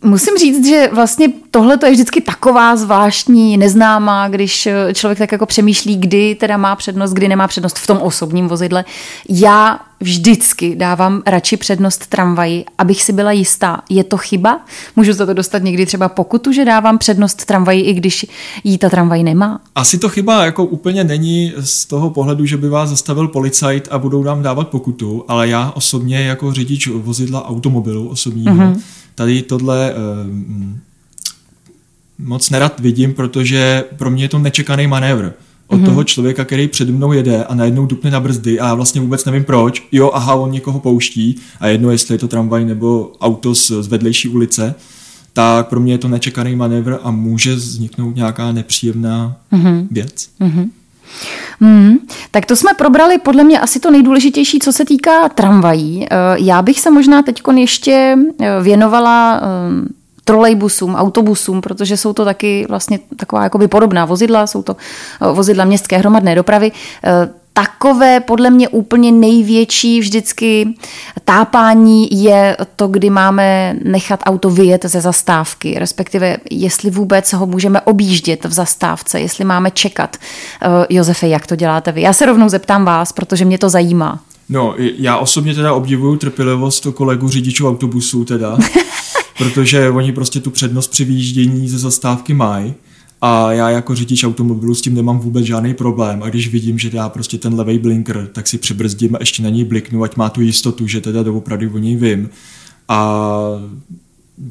musím 0.05 0.37
říct, 0.39 0.67
že 0.67 0.91
vlastně 0.93 1.29
tohle 1.51 1.79
to 1.79 1.87
je 1.87 1.93
vždycky 1.93 2.21
taková 2.21 2.77
zvláštní, 2.77 3.57
neznámá, 3.57 4.29
když 4.29 4.67
eh, 4.67 4.95
člověk 4.95 5.19
tak 5.19 5.33
jako 5.33 5.47
přemýšlí, 5.47 5.97
kdy 5.97 6.35
teda 6.35 6.57
má 6.57 6.77
přednost, 6.77 7.13
kdy 7.13 7.29
nemá 7.29 7.49
přednost 7.49 7.79
v 7.79 7.87
tom 7.87 7.99
osobním 7.99 8.49
vozidle. 8.49 8.85
Já 9.29 9.81
vždycky 10.01 10.77
dávám 10.77 11.23
radši 11.27 11.56
přednost 11.56 12.06
tramvaji, 12.06 12.65
abych 12.79 13.03
si 13.03 13.13
byla 13.13 13.32
jistá. 13.32 13.82
Je 13.89 14.05
to 14.05 14.17
chyba? 14.17 14.61
Můžu 14.96 15.13
za 15.13 15.27
to 15.27 15.35
dostat 15.35 15.63
někdy 15.63 15.87
třeba 15.87 16.08
pokutu, 16.08 16.53
že 16.53 16.65
dávám 16.65 16.99
přednost 16.99 17.44
tramvaji, 17.44 17.81
i 17.81 17.93
když 17.94 18.27
jí 18.65 18.79
ta 18.79 18.91
tramvaj 18.91 19.23
nemá? 19.23 19.61
Asi 19.75 19.99
to 19.99 20.08
chyba 20.08 20.44
jako 20.44 20.65
úplně 20.65 21.05
není 21.05 21.53
z 21.61 21.87
toho 21.87 22.11
pohledu, 22.11 22.46
že 22.46 22.56
by 22.56 22.69
vás 22.69 22.91
zastavil 22.91 23.29
policajt 23.29 23.89
a 23.91 23.99
budou 23.99 24.23
nám 24.23 24.43
dávat 24.43 24.69
pokutu, 24.69 25.25
ale 25.29 25.49
já 25.49 25.73
osobně 25.75 26.23
jako 26.23 26.53
řidič 26.53 26.89
vozidla 26.89 27.49
automobilu 27.49 28.08
osobního, 28.08 28.55
mm-hmm 28.55 28.81
tady 29.15 29.43
tohle 29.43 29.95
uh, 29.95 29.99
moc 32.19 32.51
nerad 32.51 32.81
vidím, 32.81 33.15
protože 33.15 33.85
pro 33.97 34.11
mě 34.11 34.25
je 34.25 34.29
to 34.29 34.39
nečekaný 34.39 34.87
manévr. 34.87 35.33
Od 35.67 35.81
mm-hmm. 35.81 35.85
toho 35.85 36.05
člověka, 36.05 36.45
který 36.45 36.69
před 36.69 36.91
mnou 36.91 37.13
jede 37.13 37.45
a 37.45 37.55
najednou 37.55 37.87
dupne 37.87 38.11
na 38.11 38.21
brzdy 38.21 38.61
a 38.61 38.67
já 38.67 38.75
vlastně 38.75 39.01
vůbec 39.01 39.25
nevím 39.25 39.45
proč. 39.45 39.89
Jo, 39.93 40.11
aha, 40.15 40.35
on 40.35 40.51
někoho 40.51 40.81
pouští 40.81 41.37
a 41.61 41.67
jedno, 41.67 41.91
jestli 41.91 42.15
je 42.15 42.19
to 42.19 42.29
tramvaj 42.29 42.65
nebo 42.65 43.13
auto 43.21 43.55
z, 43.55 43.71
z 43.81 43.87
vedlejší 43.87 44.29
ulice, 44.29 44.75
tak 45.33 45.69
pro 45.69 45.81
mě 45.81 45.95
je 45.95 45.99
to 45.99 46.09
nečekaný 46.09 46.57
manévr 46.57 46.99
a 47.03 47.11
může 47.11 47.55
vzniknout 47.55 48.17
nějaká 48.17 48.53
nepříjemná 48.53 49.37
mm-hmm. 49.53 49.87
věc. 49.91 50.29
Mm-hmm. 50.41 50.69
Hmm, 51.63 51.97
tak 52.31 52.47
to 52.47 52.57
jsme 52.57 52.75
probrali 52.75 53.19
podle 53.19 53.45
mě 53.45 53.61
asi 53.61 53.81
to 53.81 53.91
nejdůležitější, 53.91 54.59
co 54.59 54.73
se 54.73 54.85
týká 54.85 55.29
tramvají. 55.29 56.07
Eh, 56.11 56.17
já 56.37 56.63
bych 56.63 56.81
se 56.81 56.91
možná 56.91 57.23
teď 57.23 57.43
ještě 57.57 58.17
eh, 58.41 58.47
věnovala 58.63 59.41
eh, 59.43 59.89
trolejbusům, 60.25 60.95
autobusům, 60.95 61.61
protože 61.61 61.97
jsou 61.97 62.13
to 62.13 62.25
taky 62.25 62.67
vlastně 62.69 62.99
taková 63.17 63.45
jakoby 63.45 63.69
podobná 63.69 64.05
vozidla, 64.05 64.47
jsou 64.47 64.63
to 64.63 64.77
vozidla 65.33 65.65
městské 65.65 65.99
hromadné 65.99 66.35
dopravy. 66.35 66.73
Takové 67.53 68.21
podle 68.21 68.51
mě 68.51 68.69
úplně 68.69 69.13
největší 69.13 70.01
vždycky 70.01 70.75
tápání 71.25 72.23
je 72.23 72.56
to, 72.77 72.89
kdy 72.89 73.11
máme 73.11 73.77
nechat 73.85 74.21
auto 74.27 74.51
vyjet 74.51 74.85
ze 74.85 75.01
zastávky, 75.01 75.75
respektive 75.79 76.37
jestli 76.51 76.91
vůbec 76.91 77.32
ho 77.32 77.47
můžeme 77.47 77.81
objíždět 77.81 78.44
v 78.44 78.53
zastávce, 78.53 79.21
jestli 79.21 79.44
máme 79.44 79.71
čekat. 79.71 80.17
Uh, 80.67 80.85
Josefe, 80.89 81.29
jak 81.29 81.47
to 81.47 81.56
děláte 81.56 81.93
vy? 81.93 82.01
Já 82.01 82.13
se 82.13 82.27
rovnou 82.27 82.49
zeptám 82.49 82.85
vás, 82.85 83.13
protože 83.13 83.44
mě 83.44 83.59
to 83.59 83.69
zajímá. 83.69 84.21
No, 84.49 84.75
já 84.79 85.17
osobně 85.17 85.55
teda 85.55 85.73
obdivuju 85.73 86.17
trpělivost 86.17 86.87
kolegu 86.94 87.29
řidičů 87.29 87.69
autobusů 87.69 88.25
teda, 88.25 88.59
protože 89.39 89.91
oni 89.91 90.13
prostě 90.13 90.41
tu 90.41 90.51
přednost 90.51 90.89
při 90.89 91.05
výjíždění 91.05 91.69
ze 91.69 91.79
zastávky 91.79 92.35
mají 92.35 92.75
a 93.24 93.52
já 93.52 93.70
jako 93.70 93.94
řidič 93.94 94.24
automobilu 94.24 94.74
s 94.74 94.82
tím 94.82 94.94
nemám 94.94 95.19
vůbec 95.19 95.44
žádný 95.44 95.74
problém 95.74 96.22
a 96.22 96.29
když 96.29 96.48
vidím, 96.48 96.79
že 96.79 96.91
dá 96.91 97.08
prostě 97.08 97.38
ten 97.38 97.55
levý 97.55 97.79
blinker, 97.79 98.29
tak 98.32 98.46
si 98.48 98.58
přibrzdím 98.58 99.14
a 99.14 99.19
ještě 99.20 99.43
na 99.43 99.48
něj 99.48 99.64
bliknu, 99.64 100.02
ať 100.02 100.17
má 100.17 100.31
tu 100.31 100.41
jistotu, 100.41 100.86
že 100.86 101.00
teda 101.00 101.22
doopravdy 101.22 101.69
o 101.69 101.79
něj 101.79 101.96
vím. 101.96 102.31
A 102.88 103.19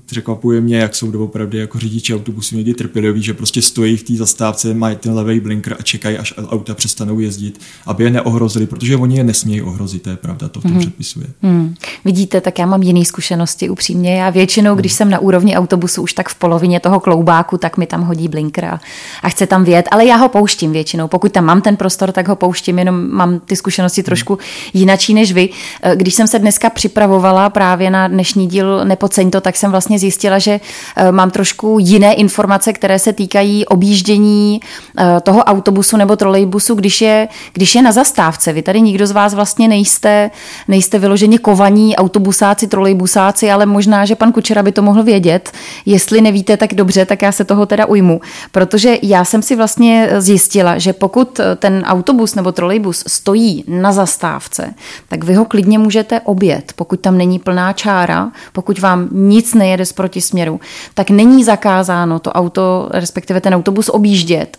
překvapuje 0.06 0.62
mě, 0.62 0.78
jak 0.78 0.96
jsou 0.96 1.12
doopravdy 1.12 1.58
jako 1.58 1.80
řidiči 1.80 2.16
autobusů 2.16 2.56
někdy 2.56 2.74
trpěliví, 2.74 3.24
že 3.24 3.34
prostě 3.34 3.62
stojí 3.62 3.98
v 3.98 4.04
té 4.04 4.16
zastávce, 4.16 4.74
mají 4.74 4.96
ten 4.96 5.14
levý 5.14 5.40
blinker 5.40 5.76
a 5.80 5.84
čekají, 5.84 6.18
až 6.18 6.34
auta 6.38 6.74
přestanou 6.74 7.20
jezdit, 7.20 7.62
aby 7.86 8.04
je 8.04 8.10
neohrozili, 8.10 8.68
protože 8.68 8.98
oni 8.98 9.18
je 9.18 9.24
nesmějí 9.24 9.62
ohrozit, 9.62 10.02
to 10.02 10.10
je 10.10 10.16
pravda, 10.16 10.48
to 10.48 10.60
v 10.60 10.64
tom 10.64 10.72
mm. 10.72 10.80
předpisuje. 10.80 11.26
Mm. 11.42 11.76
Vidíte, 12.06 12.42
tak 12.42 12.60
já 12.60 12.66
mám 12.66 12.82
jiné 12.82 13.06
zkušenosti 13.06 13.70
upřímně. 13.70 14.16
Já 14.16 14.30
většinou, 14.30 14.76
když 14.76 14.92
mm. 14.92 14.98
jsem 14.98 15.10
na 15.10 15.20
úrovni 15.20 15.58
autobusu 15.58 16.02
už 16.02 16.14
tak 16.14 16.30
v 16.30 16.36
polovině 16.36 16.80
toho 16.80 17.00
kloubáku, 17.00 17.58
tak 17.58 17.78
mi 17.78 17.88
tam 17.88 18.02
hodí 18.02 18.28
blinker 18.28 18.66
a, 18.66 18.80
a 19.24 19.30
chce 19.30 19.48
tam 19.48 19.64
vět, 19.64 19.86
ale 19.92 20.06
já 20.06 20.16
ho 20.16 20.30
pouštím 20.30 20.72
většinou. 20.72 21.08
Pokud 21.08 21.32
tam 21.32 21.46
mám 21.46 21.62
ten 21.62 21.76
prostor, 21.78 22.12
tak 22.12 22.28
ho 22.28 22.36
pouštím, 22.36 22.80
jenom 22.80 23.12
mám 23.12 23.40
ty 23.40 23.56
zkušenosti 23.56 24.04
trošku 24.04 24.38
jinačí 24.74 25.14
než 25.14 25.34
vy. 25.34 25.50
Když 25.96 26.14
jsem 26.14 26.28
se 26.28 26.40
dneska 26.40 26.70
připravovala 26.70 27.50
právě 27.50 27.90
na 27.90 28.08
dnešní 28.08 28.48
díl 28.48 28.86
Nepoceň 28.86 29.32
to, 29.32 29.42
tak 29.42 29.56
jsem 29.56 29.72
vlastně 29.72 29.81
zjistila, 29.90 30.40
že 30.40 30.60
eh, 30.96 31.12
mám 31.12 31.32
trošku 31.32 31.78
jiné 31.80 32.14
informace, 32.14 32.74
které 32.74 33.00
se 33.00 33.14
týkají 33.14 33.66
objíždění 33.66 34.60
eh, 34.98 35.22
toho 35.24 35.44
autobusu 35.44 35.98
nebo 35.98 36.16
trolejbusu, 36.16 36.76
když 36.76 37.02
je, 37.02 37.28
když 37.54 37.76
je 37.76 37.82
na 37.82 37.92
zastávce. 37.92 38.54
Vy 38.54 38.62
tady 38.62 38.82
nikdo 38.82 39.08
z 39.08 39.12
vás 39.12 39.34
vlastně 39.34 39.68
nejste, 39.68 40.32
nejste 40.68 41.00
vyloženě 41.00 41.38
kovaní 41.38 41.96
autobusáci, 41.96 42.68
trolejbusáci, 42.68 43.52
ale 43.52 43.66
možná, 43.66 44.06
že 44.06 44.16
pan 44.16 44.32
Kučera 44.32 44.64
by 44.64 44.72
to 44.72 44.82
mohl 44.82 45.04
vědět. 45.04 45.52
Jestli 45.86 46.22
nevíte 46.22 46.58
tak 46.58 46.74
dobře, 46.74 47.06
tak 47.06 47.22
já 47.22 47.32
se 47.32 47.46
toho 47.46 47.66
teda 47.66 47.86
ujmu. 47.86 48.22
Protože 48.52 48.98
já 49.02 49.26
jsem 49.26 49.42
si 49.42 49.56
vlastně 49.56 50.10
zjistila, 50.18 50.78
že 50.78 50.94
pokud 50.94 51.40
ten 51.56 51.84
autobus 51.88 52.36
nebo 52.36 52.52
trolejbus 52.52 53.04
stojí 53.08 53.64
na 53.68 53.92
zastávce, 53.92 54.74
tak 55.08 55.24
vy 55.24 55.34
ho 55.34 55.46
klidně 55.46 55.80
můžete 55.80 56.22
objet, 56.22 56.74
pokud 56.76 57.00
tam 57.00 57.18
není 57.18 57.40
plná 57.40 57.74
čára, 57.74 58.32
pokud 58.54 58.80
vám 58.80 59.10
nic 59.12 59.54
nejede 59.62 59.86
z 59.86 59.94
protisměru, 59.94 60.60
tak 60.94 61.10
není 61.10 61.44
zakázáno 61.44 62.20
to 62.20 62.32
auto, 62.32 62.90
respektive 62.92 63.42
ten 63.42 63.54
autobus 63.56 63.90
objíždět, 63.90 64.58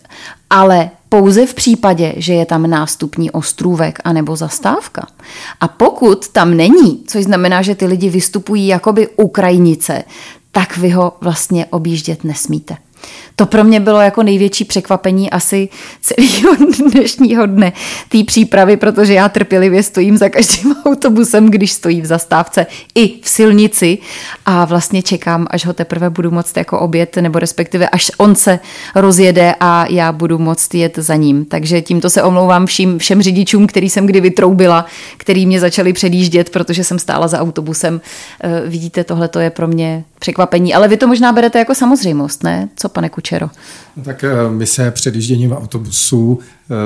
ale 0.50 0.90
pouze 1.08 1.46
v 1.46 1.54
případě, 1.54 2.14
že 2.16 2.32
je 2.32 2.46
tam 2.46 2.70
nástupní 2.70 3.30
ostrůvek 3.30 3.98
anebo 4.04 4.36
zastávka. 4.36 5.06
A 5.60 5.68
pokud 5.68 6.28
tam 6.28 6.56
není, 6.56 7.04
což 7.06 7.24
znamená, 7.24 7.62
že 7.62 7.74
ty 7.74 7.86
lidi 7.86 8.08
vystupují 8.08 8.66
jakoby 8.66 9.08
Ukrajinice, 9.08 10.04
tak 10.52 10.76
vy 10.76 10.90
ho 10.90 11.12
vlastně 11.20 11.66
objíždět 11.66 12.24
nesmíte. 12.24 12.76
To 13.36 13.46
pro 13.46 13.64
mě 13.64 13.80
bylo 13.80 14.00
jako 14.00 14.22
největší 14.22 14.64
překvapení 14.64 15.30
asi 15.30 15.68
celého 16.00 16.56
dnešního 16.92 17.46
dne 17.46 17.72
té 18.08 18.24
přípravy, 18.24 18.76
protože 18.76 19.14
já 19.14 19.28
trpělivě 19.28 19.82
stojím 19.82 20.16
za 20.16 20.28
každým 20.28 20.74
autobusem, 20.86 21.50
když 21.50 21.72
stojí 21.72 22.00
v 22.00 22.06
zastávce 22.06 22.66
i 22.94 23.20
v 23.22 23.28
silnici 23.28 23.98
a 24.46 24.64
vlastně 24.64 25.02
čekám, 25.02 25.46
až 25.50 25.66
ho 25.66 25.72
teprve 25.72 26.10
budu 26.10 26.30
moct 26.30 26.56
jako 26.56 26.80
obět, 26.80 27.16
nebo 27.16 27.38
respektive 27.38 27.88
až 27.88 28.10
on 28.18 28.34
se 28.34 28.58
rozjede 28.94 29.54
a 29.60 29.86
já 29.90 30.12
budu 30.12 30.38
moct 30.38 30.74
jet 30.74 30.98
za 30.98 31.14
ním. 31.14 31.44
Takže 31.44 31.82
tímto 31.82 32.10
se 32.10 32.22
omlouvám 32.22 32.66
všem, 32.66 32.98
všem 32.98 33.22
řidičům, 33.22 33.66
který 33.66 33.90
jsem 33.90 34.06
kdy 34.06 34.20
vytroubila, 34.20 34.86
který 35.16 35.46
mě 35.46 35.60
začali 35.60 35.92
předjíždět, 35.92 36.50
protože 36.50 36.84
jsem 36.84 36.98
stála 36.98 37.28
za 37.28 37.40
autobusem. 37.40 38.00
Eh, 38.44 38.62
vidíte, 38.66 39.04
tohle 39.04 39.28
to 39.28 39.38
je 39.38 39.50
pro 39.50 39.68
mě 39.68 40.04
překvapení, 40.18 40.74
ale 40.74 40.88
vy 40.88 40.96
to 40.96 41.06
možná 41.06 41.32
berete 41.32 41.58
jako 41.58 41.74
samozřejmost, 41.74 42.42
ne? 42.42 42.68
Co, 42.76 42.88
pane 42.88 43.08
Kučero? 43.22 43.50
Tak 44.04 44.24
eh, 44.24 44.50
my 44.50 44.66
se 44.66 44.90
před 44.90 45.14
jížděním 45.14 45.52
autobusů 45.52 46.38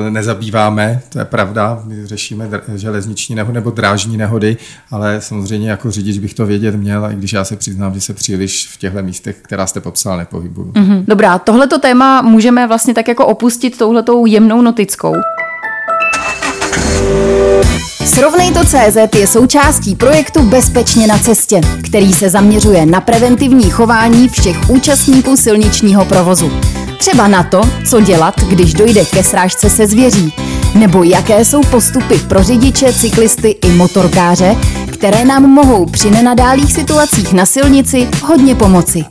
eh, 0.07 0.11
nezabýváme, 0.11 1.01
to 1.09 1.19
je 1.19 1.25
pravda, 1.25 1.83
my 1.85 2.07
řešíme 2.07 2.51
železniční 2.75 3.35
nehody 3.35 3.55
nebo 3.55 3.71
drážní 3.71 4.17
nehody, 4.17 4.57
ale 4.91 5.21
samozřejmě 5.21 5.71
jako 5.71 5.91
řidič 5.91 6.19
bych 6.19 6.35
to 6.35 6.47
vědět 6.47 6.77
měl, 6.77 7.09
i 7.13 7.15
když 7.15 7.33
já 7.33 7.45
se 7.45 7.57
přiznám, 7.57 7.95
že 7.95 8.01
se 8.01 8.15
příliš 8.15 8.69
v 8.69 8.77
těchto 8.77 9.03
místech, 9.03 9.37
která 9.43 9.67
jste 9.67 9.81
popsal, 9.81 10.17
nepohybuju. 10.17 10.73
Mm-hmm. 10.73 11.05
Dobrá, 11.09 11.39
tohleto 11.39 11.79
téma 11.79 12.23
můžeme 12.23 12.67
vlastně 12.67 12.95
tak 12.95 13.09
jako 13.09 13.27
opustit 13.27 13.79
touhletou 13.79 14.27
jemnou 14.27 14.63
notickou. 14.63 15.15
Srovnej 18.05 18.53
to 18.53 18.65
CZ 18.65 19.17
je 19.19 19.27
součástí 19.27 19.95
projektu 19.95 20.43
Bezpečně 20.43 21.07
na 21.07 21.19
cestě, 21.19 21.61
který 21.85 22.13
se 22.13 22.31
zaměřuje 22.31 22.87
na 22.87 23.01
preventivní 23.01 23.71
chování 23.71 24.29
všech 24.29 24.71
účastníků 24.71 25.37
silničního 25.37 26.05
provozu. 26.05 26.53
Třeba 26.99 27.29
na 27.29 27.43
to, 27.43 27.61
co 27.89 28.01
dělat, 28.01 28.41
když 28.41 28.75
dojde 28.75 29.05
ke 29.05 29.25
srážce 29.25 29.71
se 29.71 29.87
zvěří, 29.87 30.33
nebo 30.75 31.03
jaké 31.03 31.45
jsou 31.45 31.61
postupy 31.61 32.19
pro 32.19 32.43
řidiče, 32.43 32.93
cyklisty 32.93 33.49
i 33.49 33.71
motorkáře, 33.71 34.57
které 34.93 35.25
nám 35.25 35.43
mohou 35.43 35.87
při 35.87 36.11
nenadálých 36.11 36.73
situacích 36.73 37.33
na 37.33 37.47
silnici 37.47 38.09
hodně 38.23 38.55
pomoci. 38.55 39.05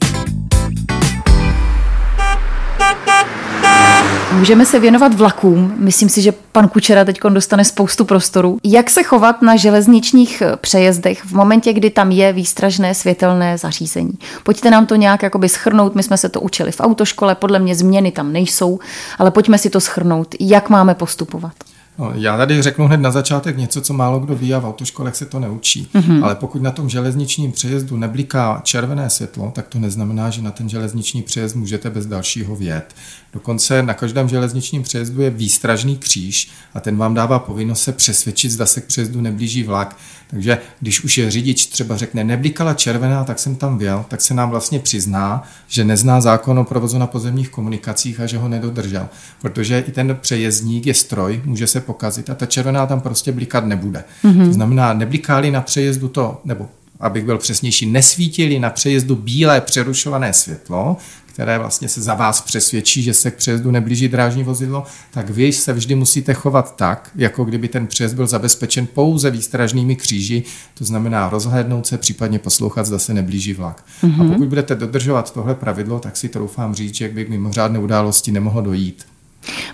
Můžeme 4.38 4.65
se 4.65 4.80
věnovat 4.80 5.13
vlakům. 5.13 5.74
Myslím 5.77 6.10
si, 6.10 6.22
že 6.22 6.32
pan 6.51 6.68
Kučera 6.68 7.06
teď 7.06 7.20
dostane 7.30 7.65
spoustu 7.65 8.06
prostoru. 8.06 8.58
Jak 8.63 8.89
se 8.89 9.04
chovat 9.04 9.42
na 9.42 9.56
železničních 9.56 10.44
přejezdech 10.62 11.25
v 11.25 11.32
momentě, 11.32 11.74
kdy 11.74 11.89
tam 11.89 12.12
je 12.12 12.34
výstražné 12.34 12.96
světelné 12.96 13.58
zařízení? 13.58 14.13
Pojďte 14.44 14.72
nám 14.72 14.86
to 14.86 14.96
nějak 14.96 15.24
jakoby 15.24 15.50
schrnout. 15.50 15.96
My 15.96 16.04
jsme 16.04 16.18
se 16.18 16.30
to 16.30 16.42
učili 16.42 16.72
v 16.72 16.80
autoškole, 16.80 17.36
podle 17.36 17.60
mě 17.60 17.75
změny 17.75 18.12
tam 18.12 18.34
nejsou, 18.34 18.80
ale 19.20 19.32
pojďme 19.32 19.58
si 19.58 19.70
to 19.70 19.82
schrnout. 19.82 20.36
Jak 20.39 20.70
máme 20.70 20.96
postupovat? 20.96 21.54
No, 21.98 22.12
já 22.16 22.38
tady 22.38 22.62
řeknu 22.62 22.88
hned 22.88 22.98
na 22.98 23.12
začátek 23.12 23.58
něco, 23.58 23.82
co 23.82 23.94
málo 23.94 24.20
kdo 24.20 24.36
ví 24.36 24.54
a 24.54 24.60
v 24.60 24.66
autoškolech 24.66 25.16
se 25.16 25.25
to 25.25 25.40
neučí. 25.40 25.88
Mm-hmm. 25.94 26.24
Ale 26.24 26.36
pokud 26.36 26.62
na 26.62 26.72
tom 26.72 26.90
železničním 26.90 27.52
přejezdu 27.52 27.98
nebliká 27.98 28.62
červené 28.64 29.10
světlo, 29.10 29.52
tak 29.56 29.68
to 29.68 29.80
neznamená, 29.80 30.30
že 30.30 30.42
na 30.42 30.52
ten 30.52 30.70
železniční 30.70 31.22
přejezd 31.22 31.56
můžete 31.56 31.90
bez 31.90 32.06
dalšího 32.06 32.56
vjet. 32.56 32.96
Dokonce 33.34 33.84
na 33.84 33.94
každém 33.94 34.30
železničním 34.30 34.84
přejezdu 34.84 35.22
je 35.22 35.30
výstražný 35.30 35.98
kříž 35.98 36.50
a 36.74 36.80
ten 36.80 36.98
vám 36.98 37.14
dává 37.14 37.40
povinnost 37.40 37.82
se 37.82 37.92
přesvědčit, 37.92 38.52
zda 38.52 38.66
se 38.66 38.82
k 38.82 38.86
přejezdu 38.86 39.22
neblíží 39.22 39.64
vlak. 39.64 39.98
Takže 40.28 40.58
když 40.80 41.04
už 41.04 41.18
je 41.18 41.32
řidič 41.32 41.66
třeba 41.66 41.98
řekne, 41.98 42.24
neblikala 42.24 42.74
červená, 42.74 43.24
tak 43.24 43.40
jsem 43.40 43.56
tam 43.56 43.78
věl, 43.78 44.06
tak 44.08 44.22
se 44.22 44.34
nám 44.34 44.50
vlastně 44.50 44.80
přizná, 44.80 45.44
že 45.68 45.84
nezná 45.84 46.22
zákon 46.22 46.60
o 46.60 46.64
provozu 46.64 46.98
na 46.98 47.08
pozemních 47.08 47.50
komunikacích 47.50 48.20
a 48.20 48.25
že 48.25 48.38
ho 48.38 48.48
nedodržel. 48.48 49.08
Protože 49.42 49.80
i 49.88 49.92
ten 49.92 50.18
přejezdník 50.22 50.86
je 50.86 50.94
stroj, 50.94 51.42
může 51.46 51.68
se 51.68 51.82
pokazit 51.86 52.30
a 52.30 52.36
ta 52.36 52.46
červená 52.46 52.86
tam 52.86 53.01
prostě 53.01 53.32
blikat 53.32 53.65
nebude. 53.65 54.04
Mm-hmm. 54.24 54.46
To 54.46 54.54
znamená, 54.54 54.94
neblikáli 54.94 55.51
na 55.51 55.62
přejezdu 55.62 56.08
to, 56.08 56.42
nebo 56.46 56.70
abych 57.00 57.25
byl 57.25 57.38
přesnější, 57.38 57.86
nesvítili 57.86 58.60
na 58.60 58.70
přejezdu 58.70 59.15
bílé 59.15 59.62
přerušované 59.62 60.34
světlo, 60.34 60.98
které 61.25 61.58
vlastně 61.58 61.88
se 61.89 62.01
za 62.01 62.13
vás 62.13 62.42
přesvědčí, 62.42 63.04
že 63.04 63.13
se 63.13 63.32
k 63.32 63.36
přejezdu 63.36 63.72
neblíží 63.72 64.08
drážní 64.08 64.44
vozidlo, 64.44 64.84
tak 65.12 65.30
vy 65.30 65.54
se 65.54 65.74
vždy 65.74 65.96
musíte 65.96 66.34
chovat 66.34 66.75
tak, 66.75 67.12
jako 67.15 67.46
kdyby 67.46 67.68
ten 67.68 67.88
přejezd 67.88 68.15
byl 68.15 68.27
zabezpečen 68.27 68.88
pouze 68.88 69.32
výstražnými 69.32 69.96
kříži, 69.96 70.44
to 70.74 70.86
znamená 70.86 71.30
rozhlédnout 71.30 71.88
se, 71.88 71.98
případně 71.98 72.39
poslouchat, 72.39 72.86
zda 72.86 73.00
se 73.00 73.13
neblíží 73.13 73.54
vlak. 73.54 73.86
Mm-hmm. 74.04 74.20
A 74.20 74.24
mhm. 74.24 74.32
pokud 74.32 74.48
budete 74.48 74.75
dodržovat 74.75 75.34
tohle 75.34 75.56
pravidlo, 75.56 76.00
tak 76.00 76.18
si 76.18 76.30
troufám 76.30 76.75
říct, 76.75 76.96
že 76.96 77.10
by 77.10 77.25
k 77.25 77.30
mimořádné 77.30 77.80
události 77.80 78.32
nemohlo 78.32 78.62
dojít. 78.62 79.06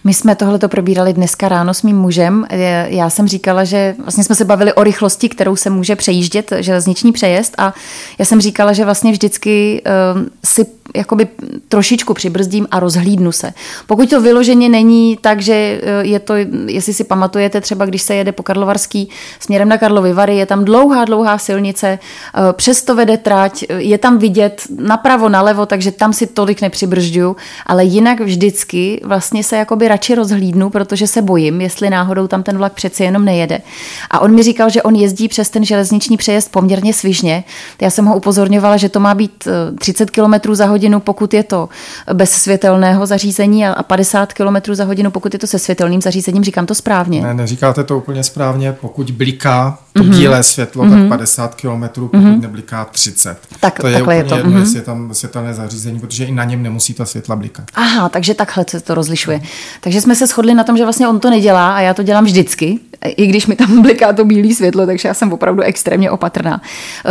My 0.04 0.14
jsme 0.14 0.36
tohle 0.36 0.60
to 0.60 0.70
probírali 0.70 1.14
dneska 1.14 1.50
ráno 1.50 1.74
s 1.74 1.84
mým 1.84 1.98
mužem. 1.98 2.46
Já 2.88 3.10
jsem 3.10 3.28
říkala, 3.28 3.64
že 3.64 3.96
vlastně 4.00 4.24
jsme 4.24 4.36
se 4.36 4.46
bavili 4.46 4.74
o 4.74 4.84
rychlosti, 4.84 5.30
kterou 5.30 5.56
se 5.56 5.70
může 5.70 5.96
přejíždět 5.96 6.54
železniční 6.60 7.12
přejezd 7.12 7.56
a 7.58 7.74
já 8.20 8.26
jsem 8.26 8.42
říkala, 8.42 8.74
že 8.74 8.86
vlastně 8.86 9.12
vždycky 9.12 9.82
uh, 10.16 10.22
si 10.46 10.66
jakoby 10.96 11.28
trošičku 11.68 12.14
přibrzdím 12.14 12.68
a 12.72 12.80
rozhlídnu 12.80 13.32
se. 13.32 13.54
Pokud 13.88 14.10
to 14.10 14.22
vyloženě 14.22 14.70
není 14.70 15.18
tak, 15.22 15.42
že 15.42 15.54
eh, 15.54 15.82
je 16.02 16.20
to, 16.20 16.34
jestli 16.68 16.94
si 16.94 17.04
pamatujete, 17.04 17.62
třeba 17.62 17.86
když 17.86 18.02
se 18.02 18.16
jede 18.16 18.32
po 18.32 18.44
Karlovarský 18.44 19.10
směrem 19.40 19.70
na 19.70 19.78
Karlovy 19.78 20.14
Vary, 20.14 20.38
je 20.38 20.46
tam 20.46 20.66
dlouhá, 20.66 21.06
dlouhá 21.06 21.38
silnice, 21.38 21.88
eh, 21.88 22.54
přesto 22.54 22.96
vede 22.96 23.18
trať, 23.18 23.64
je 23.78 23.98
tam 23.98 24.18
vidět 24.18 24.62
napravo, 24.80 25.30
nalevo, 25.30 25.66
takže 25.66 25.92
tam 25.92 26.14
si 26.14 26.28
tolik 26.28 26.62
nepřibržďuju, 26.62 27.36
ale 27.66 27.86
jinak 27.86 28.20
vždycky 28.20 29.02
vlastně 29.04 29.44
se 29.44 29.58
jakoby 29.58 29.88
radši 29.88 30.16
rozhlídnu, 30.16 30.70
protože 30.70 31.08
se 31.08 31.22
bojím, 31.22 31.62
jestli 31.62 31.90
náhodou 31.90 32.28
tam 32.28 32.44
ten 32.44 32.58
vlak 32.58 32.74
přeci 32.74 33.04
jenom 33.04 33.26
nejede. 33.26 33.62
A 34.10 34.20
on 34.20 34.36
mi 34.36 34.44
říkal, 34.44 34.70
že 34.70 34.84
on 34.84 34.96
jezdí 34.96 35.28
přes 35.28 35.50
ten 35.50 35.66
železniční 35.66 36.18
přejezd 36.18 36.52
poměrně 36.52 36.94
svižně. 36.94 37.44
Já 37.82 37.90
jsem 37.90 38.06
ho 38.06 38.16
upozorňovala, 38.16 38.78
že 38.78 38.90
to 38.90 39.00
má 39.00 39.16
být 39.16 39.48
30 39.80 40.10
eh, 40.10 40.12
km 40.12 40.56
za 40.56 40.66
hodinu, 40.66 40.81
pokud 41.00 41.34
je 41.34 41.44
to 41.44 41.70
bez 42.14 42.32
světelného 42.32 43.06
zařízení 43.06 43.66
a 43.66 43.84
50 43.84 44.34
km 44.34 44.74
za 44.74 44.84
hodinu, 44.84 45.12
pokud 45.12 45.34
je 45.34 45.40
to 45.40 45.48
se 45.48 45.60
světelným 45.60 46.02
zařízením. 46.02 46.44
Říkám 46.44 46.66
to 46.66 46.76
správně? 46.76 47.22
Ne, 47.22 47.34
neříkáte 47.34 47.84
to 47.84 47.98
úplně 47.98 48.24
správně. 48.24 48.74
Pokud 48.74 49.12
bliká 49.12 49.80
to 49.94 50.04
mm-hmm. 50.04 50.18
bílé 50.18 50.44
světlo, 50.44 50.84
mm-hmm. 50.84 51.02
tak 51.02 51.10
50 51.10 51.56
km, 51.56 51.84
pokud 51.94 52.18
mm-hmm. 52.18 52.42
nebliká 52.42 52.86
30. 52.86 53.38
Tak, 53.60 53.80
to 53.80 53.88
je 53.88 53.94
takhle 53.94 54.04
úplně 54.04 54.18
je 54.18 54.24
to. 54.24 54.36
jedno, 54.36 54.52
mm-hmm. 54.52 54.60
jestli 54.60 54.78
je 54.78 54.82
tam 54.82 55.14
světelné 55.14 55.54
zařízení, 55.54 56.00
protože 56.00 56.26
i 56.26 56.32
na 56.32 56.44
něm 56.44 56.64
nemusí 56.64 56.94
ta 56.94 57.06
světla 57.06 57.36
blikat. 57.36 57.66
Aha, 57.74 58.10
takže 58.10 58.34
takhle 58.34 58.66
se 58.70 58.82
to 58.82 58.96
rozlišuje. 58.96 59.42
Takže 59.82 60.02
jsme 60.02 60.16
se 60.16 60.28
shodli 60.28 60.54
na 60.54 60.64
tom, 60.64 60.78
že 60.78 60.84
vlastně 60.84 61.08
on 61.08 61.20
to 61.20 61.30
nedělá 61.30 61.76
a 61.76 61.82
já 61.82 61.94
to 61.94 62.04
dělám 62.04 62.26
vždycky, 62.26 62.80
i 63.06 63.28
když 63.28 63.48
mi 63.48 63.56
tam 63.56 63.82
bliká 63.82 64.14
to 64.14 64.26
bílé 64.26 64.56
světlo, 64.56 64.86
takže 64.86 65.08
já 65.08 65.14
jsem 65.14 65.34
opravdu 65.34 65.62
extrémně 65.62 66.12
opatrná. 66.12 66.62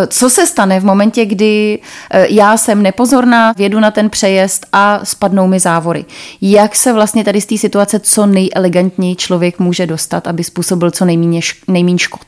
Co 0.07 0.31
se 0.31 0.47
stane 0.47 0.81
v 0.81 0.85
momentě, 0.85 1.27
kdy 1.27 1.79
eh, 2.11 2.27
já 2.31 2.57
jsem 2.57 2.83
nepozorná, 2.83 3.53
vědu 3.61 3.81
na 3.81 3.91
ten 3.91 4.11
přejezd 4.11 4.67
a 4.73 5.05
spadnou 5.05 5.47
mi 5.47 5.61
závory? 5.61 6.05
Jak 6.41 6.77
se 6.77 6.93
vlastně 6.93 7.25
tady 7.25 7.41
z 7.41 7.47
té 7.47 7.59
situace 7.59 8.01
co 8.01 8.27
nejelegantněji 8.27 9.17
člověk 9.17 9.59
může 9.59 9.87
dostat, 9.87 10.27
aby 10.27 10.45
způsobil 10.45 10.91
co 10.91 11.05
nejméně, 11.05 11.41
nejméně 11.69 11.99
škod? 11.99 12.27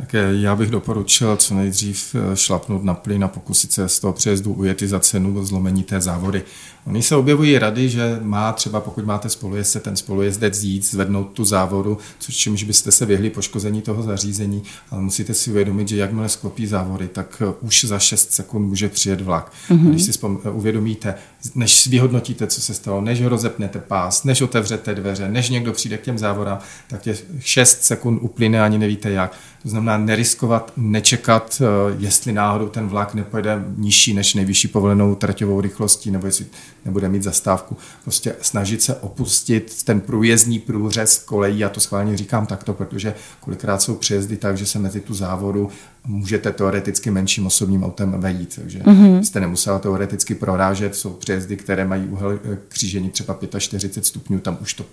Tak 0.00 0.14
já 0.32 0.56
bych 0.56 0.70
doporučil 0.70 1.36
co 1.36 1.54
nejdřív 1.54 2.14
eh, 2.14 2.36
šlapnout 2.36 2.84
na 2.84 2.94
plyn 2.94 3.24
a 3.24 3.28
pokusit 3.28 3.72
se 3.72 3.88
z 3.88 4.00
toho 4.00 4.12
přejezdu 4.12 4.52
ujet 4.52 4.80
za 4.80 5.00
cenu 5.00 5.44
zlomení 5.44 5.82
té 5.82 6.00
závody. 6.00 6.42
Oni 6.86 7.02
se 7.02 7.16
objevují 7.16 7.58
rady, 7.58 7.88
že 7.88 8.18
má 8.22 8.52
třeba, 8.52 8.80
pokud 8.80 9.04
máte 9.04 9.28
spolujezdce, 9.28 9.80
ten 9.80 9.96
spolujezdec 9.96 10.62
jít, 10.62 10.86
zvednout 10.86 11.24
tu 11.24 11.44
závodu, 11.44 11.98
což 12.18 12.36
čímž 12.36 12.62
byste 12.62 12.92
se 12.92 13.06
vyhli 13.06 13.30
poškození 13.30 13.82
toho 13.82 14.02
zařízení, 14.02 14.62
ale 14.90 15.02
musíte 15.02 15.34
si 15.34 15.50
uvědomit, 15.50 15.88
že 15.88 15.96
jakmile 15.96 16.28
sklopí 16.28 16.66
závory, 16.66 17.08
tak 17.08 17.42
eh, 17.46 17.54
už 17.60 17.84
za 17.84 17.98
6 17.98 18.32
sekund 18.32 18.68
může 18.68 18.88
přijet 18.88 19.20
vlak. 19.20 19.52
Mm-hmm. 19.70 19.90
Když 19.90 20.02
si 20.02 20.12
eh, 20.44 20.50
uvědomíte, 20.50 21.14
než 21.54 21.86
vyhodnotíte, 21.86 22.46
co 22.46 22.60
se 22.60 22.74
stalo, 22.74 23.00
než 23.00 23.22
rozepnete 23.22 23.78
pás, 23.78 24.24
než 24.24 24.40
otevřete 24.40 24.94
dveře, 24.94 25.28
než 25.28 25.50
někdo 25.50 25.72
přijde 25.72 25.98
k 25.98 26.02
těm 26.02 26.18
závorám, 26.18 26.58
tak 26.88 27.02
těch 27.02 27.24
6 27.38 27.84
sekund 27.84 28.18
uplyne 28.22 28.62
ani 28.62 28.78
nevíte 28.78 29.10
jak. 29.10 29.36
To 29.62 29.68
znamená 29.68 29.98
neriskovat, 29.98 30.72
nečekat, 30.76 31.62
eh, 31.62 31.96
jestli 31.98 32.32
náhodou 32.32 32.68
ten 32.68 32.88
vlak 32.88 33.14
nepojede 33.14 33.64
nižší 33.76 34.14
než 34.14 34.34
nejvyšší 34.34 34.68
povolenou 34.68 35.14
traťovou 35.14 35.60
rychlostí, 35.60 36.10
nebo 36.10 36.26
jestli 36.26 36.46
nebude 36.84 37.08
mít 37.08 37.22
zastávku. 37.22 37.76
Prostě 38.02 38.36
snažit 38.40 38.82
se 38.82 38.94
opustit 38.94 39.84
ten 39.84 40.00
průjezdní 40.00 40.58
průřez 40.58 41.18
kolejí, 41.18 41.64
a 41.64 41.68
to 41.68 41.80
schválně 41.80 42.16
říkám 42.16 42.46
takto, 42.46 42.72
protože 42.72 43.14
kolikrát 43.40 43.82
jsou 43.82 43.94
přejezdy 43.94 44.36
tak, 44.36 44.56
že 44.56 44.66
se 44.66 44.78
mezi 44.78 45.00
tu 45.00 45.14
závodu 45.14 45.68
můžete 46.06 46.52
teoreticky 46.52 47.10
menším 47.10 47.46
osobním 47.46 47.84
autem 47.84 48.14
vejít, 48.18 48.56
takže 48.60 48.78
mm-hmm. 48.78 49.20
jste 49.20 49.40
nemusela 49.40 49.78
teoreticky 49.78 50.34
prorážet, 50.34 50.94
jsou 50.94 51.10
přejezdy, 51.10 51.56
které 51.56 51.84
mají 51.84 52.08
úhel 52.08 52.40
eh, 52.44 52.58
křížení 52.68 53.10
třeba 53.10 53.38
45 53.58 54.06
stupňů, 54.06 54.38
tam 54.38 54.58
už 54.60 54.74
to 54.74 54.84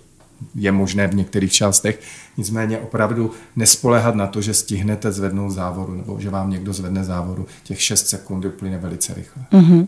je 0.54 0.72
možné 0.72 1.06
v 1.06 1.14
některých 1.14 1.52
částech. 1.52 2.00
Nicméně 2.36 2.78
opravdu 2.78 3.30
nespolehat 3.56 4.14
na 4.14 4.26
to, 4.26 4.42
že 4.42 4.54
stihnete 4.54 5.12
zvednout 5.12 5.50
závoru 5.50 5.94
nebo 5.94 6.20
že 6.20 6.30
vám 6.30 6.50
někdo 6.50 6.72
zvedne 6.72 7.04
závoru. 7.04 7.46
Těch 7.64 7.82
6 7.82 8.08
sekund 8.08 8.44
uplyne 8.44 8.78
velice 8.78 9.14
rychle. 9.14 9.42
Mm-hmm. 9.52 9.86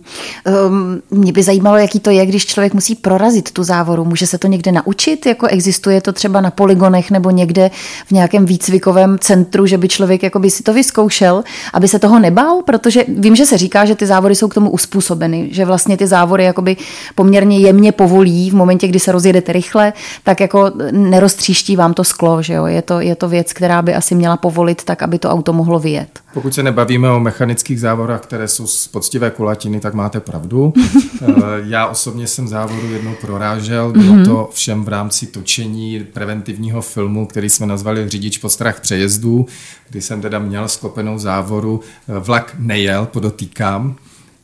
Um, 0.66 1.02
mě 1.10 1.32
by 1.32 1.42
zajímalo, 1.42 1.76
jaký 1.76 2.00
to 2.00 2.10
je, 2.10 2.26
když 2.26 2.46
člověk 2.46 2.74
musí 2.74 2.94
prorazit 2.94 3.50
tu 3.50 3.62
závoru. 3.62 4.04
Může 4.04 4.26
se 4.26 4.38
to 4.38 4.46
někde 4.46 4.72
naučit? 4.72 5.26
Jako 5.26 5.46
existuje 5.46 6.00
to 6.00 6.12
třeba 6.12 6.40
na 6.40 6.50
poligonech 6.50 7.10
nebo 7.10 7.30
někde 7.30 7.70
v 8.06 8.10
nějakém 8.10 8.46
výcvikovém 8.46 9.18
centru, 9.18 9.66
že 9.66 9.78
by 9.78 9.88
člověk 9.88 10.22
jakoby 10.22 10.50
si 10.50 10.62
to 10.62 10.72
vyzkoušel, 10.72 11.44
aby 11.72 11.88
se 11.88 11.98
toho 11.98 12.18
nebál? 12.18 12.62
Protože 12.62 13.04
vím, 13.08 13.36
že 13.36 13.46
se 13.46 13.58
říká, 13.58 13.84
že 13.84 13.94
ty 13.94 14.06
závory 14.06 14.34
jsou 14.34 14.48
k 14.48 14.54
tomu 14.54 14.70
uspůsobeny, 14.70 15.48
že 15.52 15.64
vlastně 15.64 15.96
ty 15.96 16.06
závory 16.06 16.44
jakoby 16.44 16.76
poměrně 17.14 17.58
jemně 17.58 17.92
povolí 17.92 18.50
v 18.50 18.54
momentě, 18.54 18.88
kdy 18.88 19.00
se 19.00 19.12
rozjedete 19.12 19.52
rychle, 19.52 19.92
tak 20.24 20.39
jako 20.40 20.70
neroztříští 20.90 21.76
vám 21.76 21.94
to 21.94 22.04
sklo, 22.04 22.42
že 22.42 22.54
jo? 22.54 22.66
Je 22.66 22.82
to, 22.82 23.00
je 23.00 23.16
to 23.16 23.28
věc, 23.28 23.52
která 23.52 23.82
by 23.82 23.94
asi 23.94 24.14
měla 24.14 24.36
povolit 24.36 24.84
tak, 24.84 25.02
aby 25.02 25.18
to 25.18 25.30
auto 25.30 25.52
mohlo 25.52 25.78
vyjet. 25.78 26.20
Pokud 26.34 26.54
se 26.54 26.62
nebavíme 26.62 27.10
o 27.10 27.20
mechanických 27.20 27.80
závorách, 27.80 28.20
které 28.20 28.48
jsou 28.48 28.66
z 28.66 28.88
poctivé 28.88 29.30
kulatiny, 29.30 29.80
tak 29.80 29.94
máte 29.94 30.20
pravdu. 30.20 30.72
Eh, 31.22 31.32
já 31.64 31.86
osobně 31.86 32.26
jsem 32.26 32.48
závoru 32.48 32.92
jednou 32.92 33.14
prorážel, 33.20 33.92
bylo 33.92 34.04
mm-hmm. 34.04 34.24
to 34.24 34.50
všem 34.52 34.84
v 34.84 34.88
rámci 34.88 35.26
točení 35.26 36.06
preventivního 36.12 36.82
filmu, 36.82 37.26
který 37.26 37.50
jsme 37.50 37.66
nazvali 37.66 38.08
Řidič 38.08 38.38
po 38.38 38.48
strach 38.48 38.80
přejezdů, 38.80 39.46
kdy 39.90 40.00
jsem 40.00 40.20
teda 40.20 40.38
měl 40.38 40.68
sklopenou 40.68 41.18
závoru. 41.18 41.80
Eh, 42.08 42.18
vlak 42.18 42.56
nejel, 42.58 43.06
podotýkám, 43.06 43.96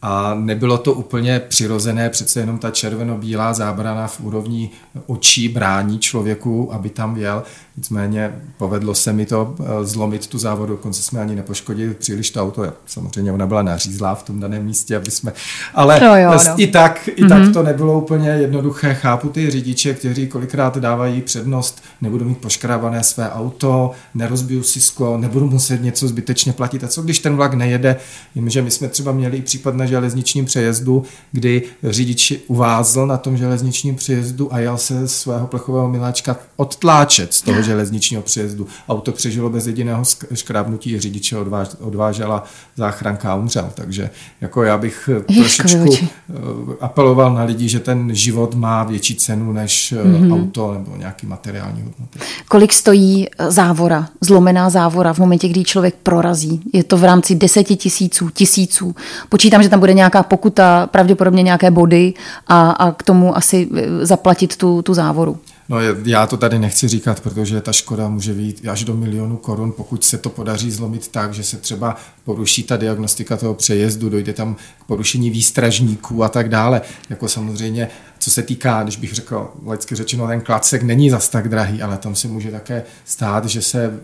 a 0.08 0.34
nebylo 0.34 0.78
to 0.78 0.92
úplně 0.92 1.40
přirozené, 1.40 2.10
přece 2.10 2.40
jenom 2.40 2.58
ta 2.58 2.70
červeno-bílá 2.70 3.54
zábrana 3.54 4.06
v 4.06 4.20
úrovni 4.20 4.70
očí 5.06 5.48
brání 5.48 5.98
člověku, 5.98 6.74
aby 6.74 6.90
tam 6.90 7.16
jel. 7.16 7.42
Nicméně 7.76 8.34
povedlo 8.58 8.94
se 8.94 9.12
mi 9.12 9.26
to 9.26 9.54
eh, 9.60 9.84
zlomit 9.84 10.26
tu 10.26 10.38
závodu, 10.38 10.72
dokonce 10.72 11.02
jsme 11.02 11.20
ani 11.20 11.34
nepoškodili 11.34 11.94
příliš 11.94 12.30
to 12.30 12.42
auto. 12.42 12.72
Samozřejmě 12.86 13.32
ona 13.32 13.46
byla 13.46 13.62
nařízlá 13.62 14.14
v 14.14 14.22
tom 14.22 14.40
daném 14.40 14.64
místě, 14.64 14.96
aby 14.96 15.10
jsme... 15.10 15.32
Ale 15.74 16.00
no 16.00 16.16
jo, 16.16 16.32
jo. 16.32 16.54
i 16.56 16.66
tak, 16.66 17.08
i 17.08 17.22
mm-hmm. 17.22 17.28
tak 17.28 17.52
to 17.52 17.62
nebylo 17.62 18.00
úplně 18.00 18.28
jednoduché. 18.28 18.94
Chápu 18.94 19.28
ty 19.28 19.50
řidiče, 19.50 19.94
kteří 19.94 20.26
kolikrát 20.26 20.76
dávají 20.78 21.22
přednost, 21.22 21.82
nebudu 22.00 22.24
mít 22.24 22.38
poškrávané 22.38 23.02
své 23.02 23.30
auto, 23.30 23.90
nerozbiju 24.14 24.62
si 24.62 24.80
sklo, 24.80 25.18
nebudu 25.18 25.50
muset 25.50 25.82
něco 25.82 26.08
zbytečně 26.08 26.52
platit. 26.52 26.84
A 26.84 26.88
co 26.88 27.02
když 27.02 27.18
ten 27.18 27.36
vlak 27.36 27.54
nejede? 27.54 27.96
Vím, 28.34 28.50
že 28.50 28.62
my 28.62 28.70
jsme 28.70 28.88
třeba 28.88 29.12
měli 29.12 29.36
i 29.36 29.42
případ 29.42 29.74
na 29.74 29.86
železničním 29.96 30.44
přejezdu, 30.44 31.02
kdy 31.32 31.62
řidič 31.82 32.32
uvázl 32.46 33.06
na 33.06 33.16
tom 33.16 33.36
železničním 33.36 33.94
přejezdu 33.94 34.54
a 34.54 34.58
jel 34.58 34.78
se 34.78 35.08
svého 35.08 35.46
plechového 35.46 35.88
miláčka 35.88 36.36
odtláčet 36.56 37.34
z 37.34 37.42
toho 37.42 37.62
železničního 37.62 38.22
přejezdu. 38.22 38.66
Auto 38.88 39.12
přežilo 39.12 39.50
bez 39.50 39.66
jediného 39.66 40.04
škrábnutí, 40.34 41.00
řidiče 41.00 41.38
odváž, 41.38 41.68
odvážela 41.80 42.44
záchranka 42.76 43.32
a 43.32 43.34
umřel. 43.34 43.70
Takže 43.74 44.10
jako 44.40 44.62
já 44.62 44.78
bych 44.78 45.08
trošičku 45.34 45.94
eh, 45.94 46.34
apeloval 46.80 47.34
na 47.34 47.44
lidi, 47.44 47.68
že 47.68 47.80
ten 47.80 48.14
život 48.14 48.54
má 48.54 48.84
větší 48.84 49.14
cenu 49.14 49.52
než 49.52 49.94
mm-hmm. 49.96 50.34
auto 50.34 50.72
nebo 50.72 50.96
nějaký 50.96 51.26
materiální 51.26 51.82
hodnoty. 51.82 52.18
Kolik 52.48 52.72
stojí 52.72 53.26
eh, 53.28 53.50
závora, 53.50 54.08
zlomená 54.20 54.70
závora 54.70 55.12
v 55.12 55.18
momentě, 55.18 55.48
kdy 55.48 55.64
člověk 55.64 55.94
prorazí? 56.02 56.60
Je 56.72 56.84
to 56.84 56.96
v 56.96 57.04
rámci 57.04 57.34
deseti 57.34 57.76
tisíců, 57.76 58.30
tisíců. 58.30 58.94
Počítám, 59.28 59.62
že 59.62 59.68
tam 59.68 59.80
bude 59.80 59.85
nějaká 59.94 60.22
pokuta, 60.22 60.86
pravděpodobně 60.86 61.42
nějaké 61.42 61.70
body 61.70 62.14
a, 62.46 62.70
a 62.70 62.92
k 62.92 63.02
tomu 63.02 63.36
asi 63.36 63.68
zaplatit 64.02 64.56
tu, 64.56 64.82
tu 64.82 64.94
závoru. 64.94 65.38
No 65.68 65.76
já 66.04 66.26
to 66.26 66.36
tady 66.36 66.58
nechci 66.58 66.88
říkat, 66.88 67.20
protože 67.20 67.60
ta 67.60 67.72
škoda 67.72 68.08
může 68.08 68.34
být 68.34 68.68
až 68.68 68.84
do 68.84 68.96
milionu 68.96 69.36
korun, 69.36 69.72
pokud 69.72 70.04
se 70.04 70.18
to 70.18 70.30
podaří 70.30 70.70
zlomit 70.70 71.08
tak, 71.08 71.34
že 71.34 71.42
se 71.42 71.56
třeba 71.56 71.96
poruší 72.24 72.62
ta 72.62 72.76
diagnostika 72.76 73.36
toho 73.36 73.54
přejezdu, 73.54 74.08
dojde 74.08 74.32
tam 74.32 74.54
k 74.54 74.84
porušení 74.86 75.30
výstražníků 75.30 76.24
a 76.24 76.28
tak 76.28 76.48
dále. 76.48 76.80
Jako 77.10 77.28
samozřejmě, 77.28 77.88
co 78.18 78.30
se 78.30 78.42
týká, 78.42 78.82
když 78.82 78.96
bych 78.96 79.14
řekl, 79.14 79.50
lecky 79.64 79.94
řečeno, 79.94 80.26
ten 80.26 80.40
klacek 80.40 80.82
není 80.82 81.10
zas 81.10 81.28
tak 81.28 81.48
drahý, 81.48 81.82
ale 81.82 81.98
tam 81.98 82.14
se 82.14 82.28
může 82.28 82.50
také 82.50 82.82
stát, 83.04 83.44
že 83.44 83.62
se 83.62 84.00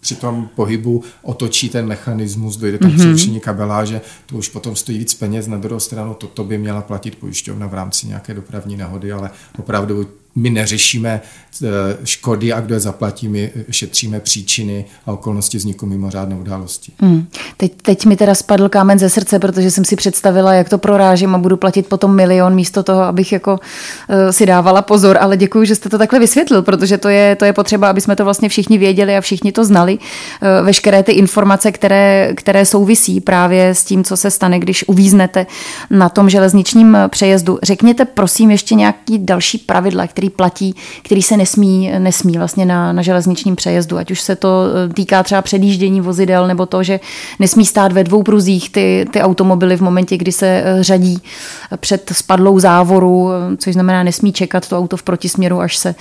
při 0.00 0.16
tom 0.16 0.48
pohybu 0.54 1.04
otočí 1.22 1.68
ten 1.68 1.86
mechanismus, 1.86 2.56
dojde 2.56 2.78
tam 2.78 2.90
mm-hmm. 2.90 2.98
přerušení 2.98 3.40
kabeláže, 3.40 4.00
to 4.26 4.36
už 4.36 4.48
potom 4.48 4.76
stojí 4.76 4.98
víc 4.98 5.14
peněz. 5.14 5.46
Na 5.46 5.56
druhou 5.56 5.80
stranu 5.80 6.14
toto 6.14 6.44
by 6.44 6.58
měla 6.58 6.82
platit 6.82 7.14
pojišťovna 7.14 7.66
v 7.66 7.74
rámci 7.74 8.06
nějaké 8.06 8.34
dopravní 8.34 8.76
nehody, 8.76 9.12
ale 9.12 9.30
opravdu 9.58 10.08
my 10.36 10.50
neřešíme 10.50 11.20
eh, 11.64 11.68
škody 12.04 12.52
a 12.52 12.60
kdo 12.60 12.74
je 12.74 12.80
zaplatí, 12.80 13.28
my 13.28 13.52
šetříme 13.70 14.20
příčiny 14.20 14.84
a 15.06 15.12
okolnosti 15.12 15.58
vzniku 15.58 15.86
mimořádné 15.86 16.36
události. 16.36 16.92
Hmm. 17.00 17.26
Teď, 17.56 17.72
teď 17.82 18.06
mi 18.06 18.16
teda 18.16 18.34
spadl 18.34 18.68
kámen 18.68 18.98
ze 18.98 19.10
srdce, 19.10 19.38
protože 19.38 19.70
jsem 19.70 19.84
si 19.84 19.96
představila, 19.96 20.54
jak 20.54 20.68
to 20.68 20.78
prorážím 20.78 21.34
a 21.34 21.38
budu 21.38 21.56
platit 21.56 21.86
potom 21.86 22.16
milion 22.16 22.54
místo 22.54 22.82
toho, 22.82 23.02
abych 23.02 23.32
jako 23.32 23.52
uh, 23.52 24.30
si 24.30 24.46
dávala 24.46 24.82
pozor, 24.82 25.18
ale 25.20 25.36
děkuji, 25.36 25.64
že 25.64 25.74
jste 25.74 25.88
to 25.88 25.98
takhle 25.98 26.18
vysvětlil, 26.18 26.62
protože 26.62 26.98
to 26.98 27.08
je, 27.08 27.36
to 27.36 27.44
je 27.44 27.52
potřeba, 27.52 27.90
aby 27.90 28.00
jsme 28.00 28.16
to 28.16 28.24
vlastně 28.24 28.48
všichni 28.48 28.78
věděli 28.78 29.16
a 29.16 29.20
všichni 29.20 29.52
to 29.52 29.64
znali. 29.64 29.98
Uh, 29.98 30.66
veškeré 30.66 31.02
ty 31.02 31.12
informace, 31.12 31.72
které, 31.72 32.32
které 32.34 32.66
souvisí 32.66 33.20
právě 33.20 33.74
s 33.74 33.84
tím, 33.84 34.04
co 34.04 34.16
se 34.16 34.30
stane, 34.30 34.58
když 34.58 34.88
uvíznete 34.88 35.46
na 35.90 36.08
tom 36.08 36.30
železničním 36.30 36.96
přejezdu. 37.08 37.58
Řekněte 37.62 38.04
prosím 38.04 38.50
ještě 38.50 38.74
nějaký 38.74 39.18
další 39.18 39.58
pravidla, 39.58 40.06
který 40.18 40.30
platí, 40.30 40.74
který 41.02 41.22
se 41.22 41.36
nesmí, 41.36 41.92
nesmí 41.98 42.38
vlastně 42.38 42.66
na, 42.66 42.92
na 42.92 43.02
železničním 43.02 43.56
přejezdu, 43.56 43.98
ať 43.98 44.10
už 44.10 44.20
se 44.20 44.36
to 44.36 44.64
eh, 44.90 44.94
týká 44.94 45.22
třeba 45.22 45.42
předjíždění 45.42 46.00
vozidel 46.00 46.46
nebo 46.46 46.66
to, 46.66 46.82
že 46.82 47.00
nesmí 47.38 47.66
stát 47.66 47.92
ve 47.92 48.04
dvou 48.04 48.22
pruzích 48.22 48.70
ty, 48.70 49.06
ty 49.12 49.20
automobily 49.20 49.76
v 49.76 49.80
momentě, 49.80 50.16
kdy 50.16 50.32
se 50.32 50.46
eh, 50.46 50.82
řadí 50.82 51.22
před 51.76 52.10
spadlou 52.14 52.58
závoru, 52.58 53.30
eh, 53.30 53.56
což 53.56 53.72
znamená 53.72 54.02
nesmí 54.02 54.32
čekat 54.32 54.68
to 54.68 54.78
auto 54.78 54.96
v 54.96 55.02
protisměru, 55.02 55.60
až 55.60 55.76
se 55.76 55.94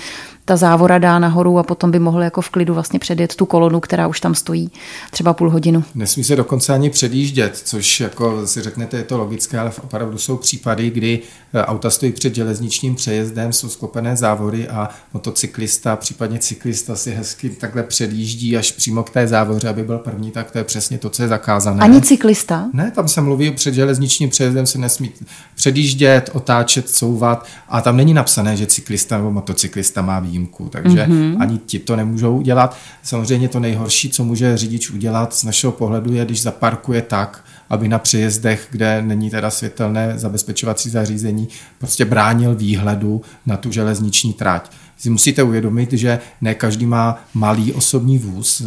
ta 0.48 0.58
závora 0.58 0.98
dá 0.98 1.20
nahoru 1.20 1.60
a 1.60 1.64
potom 1.64 1.92
by 1.92 2.00
mohl 2.00 2.22
jako 2.22 2.42
v 2.42 2.50
klidu 2.50 2.74
vlastně 2.74 3.00
předjet 3.00 3.36
tu 3.36 3.46
kolonu, 3.46 3.80
která 3.80 4.08
už 4.08 4.20
tam 4.20 4.36
stojí 4.36 4.72
třeba 5.12 5.34
půl 5.34 5.50
hodinu. 5.50 5.84
Nesmí 5.96 6.24
se 6.24 6.36
dokonce 6.36 6.74
ani 6.74 6.90
předjíždět, 6.90 7.58
což 7.58 8.00
jako 8.00 8.48
si 8.48 8.62
řeknete, 8.62 8.98
je 8.98 9.04
to 9.04 9.18
logické, 9.18 9.60
ale 9.60 9.72
opravdu 9.84 10.18
jsou 10.18 10.38
případy, 10.38 10.90
kdy 10.90 11.20
e, 11.54 11.64
auta 11.64 11.90
stojí 11.90 12.12
před 12.12 12.36
železničním 12.36 12.96
přejezdem, 12.96 13.54
jsou 13.54 13.70
sklopené 13.70 14.16
závory 14.16 14.68
a 14.68 14.90
motocyklista, 15.14 15.96
případně 15.96 16.40
cyklista 16.40 16.96
si 16.96 17.12
hezky 17.12 17.50
takhle 17.50 17.84
předjíždí 17.84 18.58
až 18.58 18.72
přímo 18.72 19.04
k 19.04 19.10
té 19.10 19.28
závoře, 19.28 19.70
aby 19.70 19.84
byl 19.84 19.98
první, 19.98 20.32
tak 20.32 20.52
to 20.52 20.58
je 20.58 20.64
přesně 20.64 20.98
to, 20.98 21.10
co 21.10 21.22
je 21.22 21.28
zakázané. 21.28 21.84
Ani 21.84 22.02
cyklista? 22.02 22.66
Ne, 22.74 22.92
tam 22.92 23.08
se 23.08 23.22
mluví 23.22 23.52
před 23.52 23.74
železničním 23.74 24.30
přejezdem 24.30 24.66
se 24.66 24.78
nesmí 24.78 25.12
předjíždět, 25.56 26.30
otáčet, 26.34 26.90
couvat 26.90 27.46
a 27.70 27.82
tam 27.82 27.98
není 27.98 28.14
napsané, 28.14 28.58
že 28.58 28.66
cyklista 28.66 29.18
nebo 29.18 29.32
motocyklista 29.32 30.02
má 30.02 30.20
výjimku 30.20 30.37
výjimku, 30.38 30.70
takže 30.70 31.06
mm-hmm. 31.06 31.36
ani 31.40 31.58
ti 31.58 31.80
to 31.80 31.96
nemůžou 31.96 32.38
udělat. 32.38 32.78
Samozřejmě 33.04 33.50
to 33.50 33.60
nejhorší, 33.60 34.10
co 34.10 34.24
může 34.24 34.58
řidič 34.58 34.90
udělat 34.90 35.34
z 35.34 35.44
našeho 35.44 35.72
pohledu, 35.72 36.14
je, 36.14 36.26
když 36.26 36.42
zaparkuje 36.42 37.02
tak, 37.02 37.44
aby 37.70 37.88
na 37.88 38.00
přejezdech, 38.00 38.68
kde 38.72 39.02
není 39.02 39.30
teda 39.30 39.50
světelné 39.50 40.14
zabezpečovací 40.16 40.90
zařízení, 40.90 41.48
prostě 41.80 42.06
bránil 42.06 42.56
výhledu 42.56 43.22
na 43.46 43.58
tu 43.58 43.72
železniční 43.72 44.34
trať. 44.34 44.72
Si 44.98 45.10
musíte 45.10 45.44
uvědomit, 45.44 45.94
že 45.94 46.20
ne 46.42 46.56
každý 46.56 46.86
má 46.86 47.20
malý 47.34 47.74
osobní 47.74 48.18
vůz, 48.18 48.62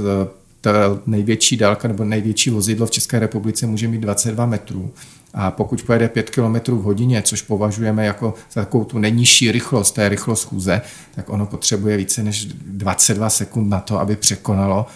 ta 0.61 0.70
největší 1.06 1.56
dálka 1.56 1.88
nebo 1.88 2.04
největší 2.04 2.50
vozidlo 2.50 2.87
v 2.87 2.90
České 2.90 3.18
republice 3.18 3.66
může 3.66 3.88
mít 3.88 4.00
22 4.00 4.46
metrů. 4.46 4.90
A 5.34 5.50
pokud 5.50 5.82
pojede 5.82 6.08
5 6.08 6.30
km 6.30 6.72
v 6.72 6.82
hodině, 6.82 7.22
což 7.22 7.42
považujeme 7.42 8.06
jako 8.06 8.34
za 8.52 8.60
takovou 8.60 8.84
tu 8.84 8.98
nejnižší 8.98 9.52
rychlost, 9.52 9.90
to 9.90 10.00
je 10.00 10.08
rychlost 10.08 10.44
chůze, 10.44 10.80
tak 11.14 11.30
ono 11.30 11.46
potřebuje 11.46 11.96
více 11.96 12.22
než 12.22 12.44
22 12.44 13.30
sekund 13.30 13.68
na 13.68 13.80
to, 13.80 14.00
aby 14.00 14.16
překonalo 14.16 14.86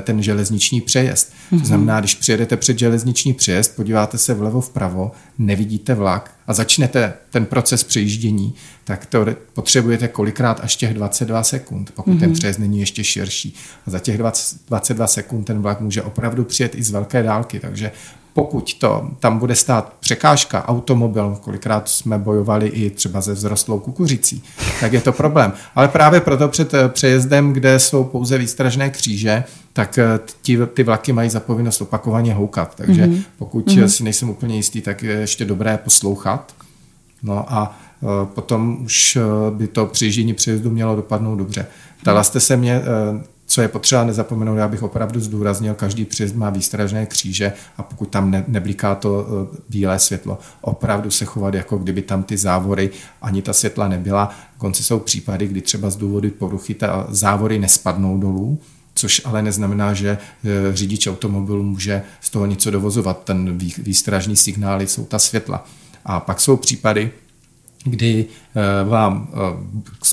ten 0.00 0.22
železniční 0.22 0.80
přejezd. 0.80 1.28
Mm-hmm. 1.28 1.48
To 1.50 1.56
mhm. 1.56 1.64
znamená, 1.64 2.00
když 2.00 2.14
přijedete 2.14 2.56
před 2.56 2.78
železniční 2.78 3.32
přejezd, 3.32 3.76
podíváte 3.76 4.18
se 4.18 4.34
vlevo 4.34 4.60
vpravo, 4.60 5.12
nevidíte 5.38 5.94
vlak 5.94 6.34
a 6.46 6.54
začnete 6.54 7.12
ten 7.30 7.46
proces 7.46 7.84
přejíždění, 7.84 8.54
tak 8.84 9.06
to 9.06 9.26
potřebujete 9.52 10.08
kolikrát 10.08 10.60
až 10.62 10.76
těch 10.76 10.94
22 10.94 11.42
sekund, 11.42 11.90
pokud 11.94 12.10
mm-hmm. 12.10 12.20
ten 12.20 12.28
mhm. 12.28 12.38
přejezd 12.38 12.58
není 12.58 12.80
ještě 12.80 13.04
širší. 13.04 13.54
A 13.86 13.90
za 13.90 13.98
těch 13.98 14.18
20, 14.18 14.58
22 14.68 15.06
sekund 15.06 15.44
ten 15.44 15.62
vlak 15.62 15.80
může 15.80 16.02
opravdu 16.02 16.44
přijet 16.44 16.74
i 16.74 16.82
z 16.82 16.90
velké 16.90 17.22
dálky, 17.22 17.60
takže 17.60 17.92
pokud 18.34 18.74
to 18.74 19.10
tam 19.20 19.38
bude 19.38 19.54
stát 19.54 19.92
překážka, 20.00 20.68
automobil, 20.68 21.38
kolikrát 21.40 21.88
jsme 21.88 22.18
bojovali 22.18 22.68
i 22.68 22.90
třeba 22.90 23.20
ze 23.20 23.34
vzrostlou 23.34 23.78
kukuřicí, 23.78 24.42
tak 24.80 24.92
je 24.92 25.00
to 25.00 25.12
problém. 25.12 25.52
Ale 25.74 25.88
právě 25.88 26.20
proto 26.20 26.48
před 26.48 26.74
eh, 26.74 26.88
přejezdem, 26.88 27.52
kde 27.52 27.78
jsou 27.78 28.04
pouze 28.04 28.38
výstražné 28.38 28.90
kříže, 28.90 29.44
tak 29.72 29.98
eh, 29.98 30.20
ty, 30.42 30.58
ty 30.74 30.82
vlaky 30.82 31.12
mají 31.12 31.30
za 31.30 31.40
povinnost 31.40 31.80
opakovaně 31.80 32.34
houkat. 32.34 32.74
Takže 32.74 33.06
mm-hmm. 33.06 33.22
pokud 33.38 33.66
mm-hmm. 33.66 33.84
si 33.84 34.04
nejsem 34.04 34.30
úplně 34.30 34.56
jistý, 34.56 34.80
tak 34.80 35.02
je 35.02 35.12
ještě 35.12 35.44
dobré 35.44 35.78
poslouchat. 35.78 36.54
No 37.22 37.52
a 37.52 37.78
potom 38.24 38.78
už 38.84 39.18
by 39.50 39.66
to 39.66 39.86
přijíždění 39.86 40.34
přejezdu 40.34 40.70
mělo 40.70 40.96
dopadnout 40.96 41.36
dobře. 41.36 41.66
Ptala 42.00 42.22
jste 42.22 42.40
se 42.40 42.56
mě, 42.56 42.82
co 43.54 43.62
je 43.62 43.68
potřeba 43.68 44.04
nezapomenout, 44.04 44.56
já 44.56 44.68
bych 44.68 44.82
opravdu 44.82 45.20
zdůraznil, 45.20 45.74
každý 45.74 46.04
přijezd 46.04 46.34
má 46.34 46.50
výstražné 46.50 47.06
kříže 47.06 47.52
a 47.76 47.82
pokud 47.82 48.08
tam 48.08 48.30
ne, 48.30 48.44
nebliká 48.48 48.94
to 48.94 49.26
e, 49.26 49.56
bílé 49.68 49.98
světlo, 49.98 50.38
opravdu 50.60 51.10
se 51.10 51.24
chovat, 51.24 51.54
jako 51.54 51.78
kdyby 51.78 52.02
tam 52.02 52.22
ty 52.22 52.36
závory 52.36 52.90
ani 53.22 53.42
ta 53.42 53.52
světla 53.52 53.88
nebyla. 53.88 54.30
Konce 54.58 54.82
jsou 54.82 54.98
případy, 54.98 55.46
kdy 55.46 55.60
třeba 55.60 55.90
z 55.90 55.96
důvodu 55.96 56.30
poruchy 56.30 56.74
ta 56.74 57.06
závory 57.08 57.58
nespadnou 57.58 58.18
dolů, 58.18 58.58
což 58.94 59.22
ale 59.24 59.42
neznamená, 59.42 59.94
že 59.94 60.08
e, 60.08 60.18
řidič 60.76 61.06
automobilu 61.06 61.62
může 61.62 62.02
z 62.20 62.30
toho 62.30 62.46
něco 62.46 62.70
dovozovat. 62.70 63.24
Ten 63.24 63.58
výstražný 63.78 64.36
signály 64.36 64.86
jsou 64.86 65.04
ta 65.04 65.18
světla. 65.18 65.66
A 66.04 66.20
pak 66.20 66.40
jsou 66.40 66.56
případy, 66.56 67.10
kdy 67.84 68.26
e, 68.54 68.84
vám 68.84 69.28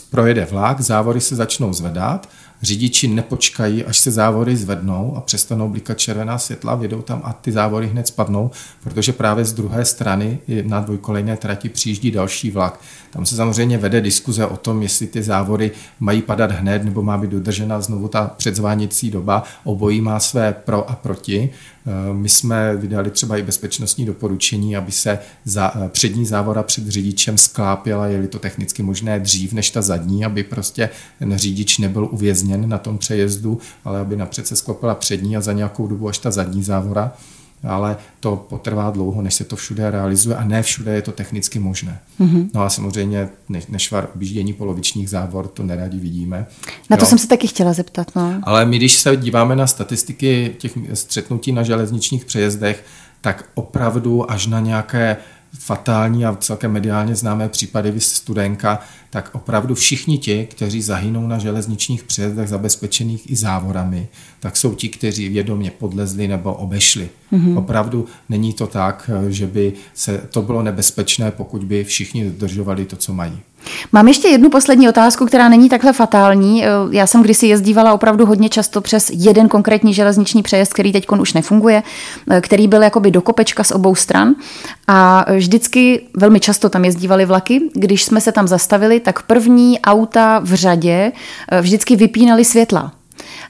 projede 0.09 0.45
vlak, 0.45 0.81
závory 0.81 1.21
se 1.21 1.35
začnou 1.35 1.73
zvedat 1.73 2.29
řidiči 2.61 3.07
nepočkají, 3.07 3.85
až 3.85 3.97
se 3.97 4.11
závory 4.11 4.57
zvednou 4.57 5.13
a 5.17 5.21
přestanou 5.21 5.69
blikat 5.69 5.97
červená 5.97 6.37
světla, 6.37 6.75
vědou 6.75 7.01
tam 7.01 7.21
a 7.23 7.33
ty 7.33 7.51
závory 7.51 7.87
hned 7.87 8.07
spadnou, 8.07 8.51
protože 8.83 9.13
právě 9.13 9.45
z 9.45 9.53
druhé 9.53 9.85
strany 9.85 10.39
na 10.63 10.79
dvojkolejné 10.79 11.37
trati 11.37 11.69
přijíždí 11.69 12.11
další 12.11 12.51
vlak. 12.51 12.79
Tam 13.09 13.25
se 13.25 13.35
samozřejmě 13.35 13.77
vede 13.77 14.01
diskuze 14.01 14.45
o 14.45 14.57
tom, 14.57 14.81
jestli 14.81 15.07
ty 15.07 15.23
závory 15.23 15.71
mají 15.99 16.21
padat 16.21 16.51
hned 16.51 16.83
nebo 16.83 17.01
má 17.01 17.17
být 17.17 17.31
dodržena 17.31 17.81
znovu 17.81 18.07
ta 18.07 18.31
předzváněcí 18.37 19.11
doba. 19.11 19.43
Obojí 19.63 20.01
má 20.01 20.19
své 20.19 20.53
pro 20.53 20.89
a 20.89 20.95
proti. 20.95 21.49
Eh, 21.87 22.13
my 22.13 22.29
jsme 22.29 22.75
vydali 22.75 23.11
třeba 23.11 23.37
i 23.37 23.41
bezpečnostní 23.41 24.05
doporučení, 24.05 24.77
aby 24.77 24.91
se 24.91 25.19
za, 25.45 25.71
eh, 25.75 25.89
přední 25.89 26.25
závora 26.25 26.63
před 26.63 26.87
řidičem 26.87 27.37
sklápěla, 27.37 28.07
je-li 28.07 28.27
to 28.27 28.39
technicky 28.39 28.83
možné 28.83 29.19
dřív 29.19 29.53
než 29.53 29.69
ta 29.69 29.81
zadní, 29.81 30.25
aby 30.25 30.43
prostě 30.43 30.89
ten 31.19 31.37
řidič 31.37 31.77
nebyl 31.77 32.07
uvězněn 32.11 32.69
na 32.69 32.77
tom 32.77 32.97
přejezdu, 32.97 33.59
ale 33.85 33.99
aby 33.99 34.15
napřed 34.15 34.47
se 34.47 34.55
sklopila 34.55 34.95
přední 34.95 35.37
a 35.37 35.41
za 35.41 35.53
nějakou 35.53 35.87
dobu 35.87 36.09
až 36.09 36.17
ta 36.17 36.31
zadní 36.31 36.63
závora 36.63 37.13
ale 37.63 37.97
to 38.19 38.45
potrvá 38.49 38.89
dlouho, 38.89 39.21
než 39.21 39.33
se 39.33 39.43
to 39.43 39.55
všude 39.55 39.91
realizuje 39.91 40.35
a 40.35 40.43
ne 40.43 40.63
všude 40.63 40.93
je 40.95 41.01
to 41.01 41.11
technicky 41.11 41.59
možné. 41.59 41.99
Mm-hmm. 42.19 42.49
No 42.53 42.61
a 42.61 42.69
samozřejmě 42.69 43.29
nešvar 43.69 44.07
objíždění 44.15 44.53
polovičních 44.53 45.09
závor, 45.09 45.47
to 45.47 45.63
neradi 45.63 45.99
vidíme. 45.99 46.45
Na 46.89 46.97
to 46.97 47.03
jo. 47.03 47.09
jsem 47.09 47.17
se 47.17 47.27
taky 47.27 47.47
chtěla 47.47 47.73
zeptat. 47.73 48.15
No. 48.15 48.41
Ale 48.43 48.65
my, 48.65 48.77
když 48.77 48.93
se 48.93 49.17
díváme 49.17 49.55
na 49.55 49.67
statistiky 49.67 50.55
těch 50.57 50.77
střetnutí 50.93 51.51
na 51.51 51.63
železničních 51.63 52.25
přejezdech, 52.25 52.85
tak 53.21 53.49
opravdu 53.53 54.31
až 54.31 54.47
na 54.47 54.59
nějaké 54.59 55.17
fatální 55.59 56.25
a 56.25 56.37
celkem 56.39 56.71
mediálně 56.71 57.15
známé 57.15 57.49
případy 57.49 57.91
vy 57.91 57.99
studenka, 57.99 58.79
tak 59.09 59.29
opravdu 59.33 59.75
všichni 59.75 60.17
ti, 60.17 60.47
kteří 60.51 60.81
zahynou 60.81 61.27
na 61.27 61.37
železničních 61.37 62.03
přejezdech 62.03 62.49
zabezpečených 62.49 63.31
i 63.31 63.35
závorami, 63.35 64.07
tak 64.39 64.57
jsou 64.57 64.75
ti, 64.75 64.89
kteří 64.89 65.29
vědomě 65.29 65.71
podlezli 65.71 66.27
nebo 66.27 66.53
obešli. 66.53 67.09
Mm-hmm. 67.33 67.57
Opravdu 67.57 68.05
není 68.29 68.53
to 68.53 68.67
tak, 68.67 69.09
že 69.29 69.47
by 69.47 69.73
se 69.93 70.17
to 70.17 70.41
bylo 70.41 70.63
nebezpečné, 70.63 71.31
pokud 71.31 71.63
by 71.63 71.83
všichni 71.83 72.25
dodržovali 72.25 72.85
to, 72.85 72.95
co 72.95 73.13
mají. 73.13 73.39
Mám 73.91 74.07
ještě 74.07 74.27
jednu 74.27 74.49
poslední 74.49 74.89
otázku, 74.89 75.25
která 75.25 75.49
není 75.49 75.69
takhle 75.69 75.93
fatální. 75.93 76.63
Já 76.91 77.07
jsem 77.07 77.21
kdysi 77.23 77.47
jezdívala 77.47 77.93
opravdu 77.93 78.25
hodně 78.25 78.49
často 78.49 78.81
přes 78.81 79.11
jeden 79.13 79.49
konkrétní 79.49 79.93
železniční 79.93 80.43
přejezd, 80.43 80.73
který 80.73 80.91
teď 80.91 81.07
už 81.19 81.33
nefunguje, 81.33 81.83
který 82.41 82.67
byl 82.67 82.83
jakoby 82.83 83.11
do 83.11 83.21
kopečka 83.21 83.63
z 83.63 83.71
obou 83.71 83.95
stran. 83.95 84.35
A 84.87 85.25
vždycky 85.35 86.01
velmi 86.17 86.39
často 86.39 86.69
tam 86.69 86.85
jezdívali 86.85 87.25
vlaky. 87.25 87.61
Když 87.73 88.03
jsme 88.03 88.21
se 88.21 88.31
tam 88.31 88.47
zastavili, 88.47 88.99
tak 88.99 89.21
první 89.21 89.79
auta 89.79 90.39
v 90.39 90.53
řadě 90.53 91.11
vždycky 91.61 91.95
vypínali 91.95 92.45
světla. 92.45 92.91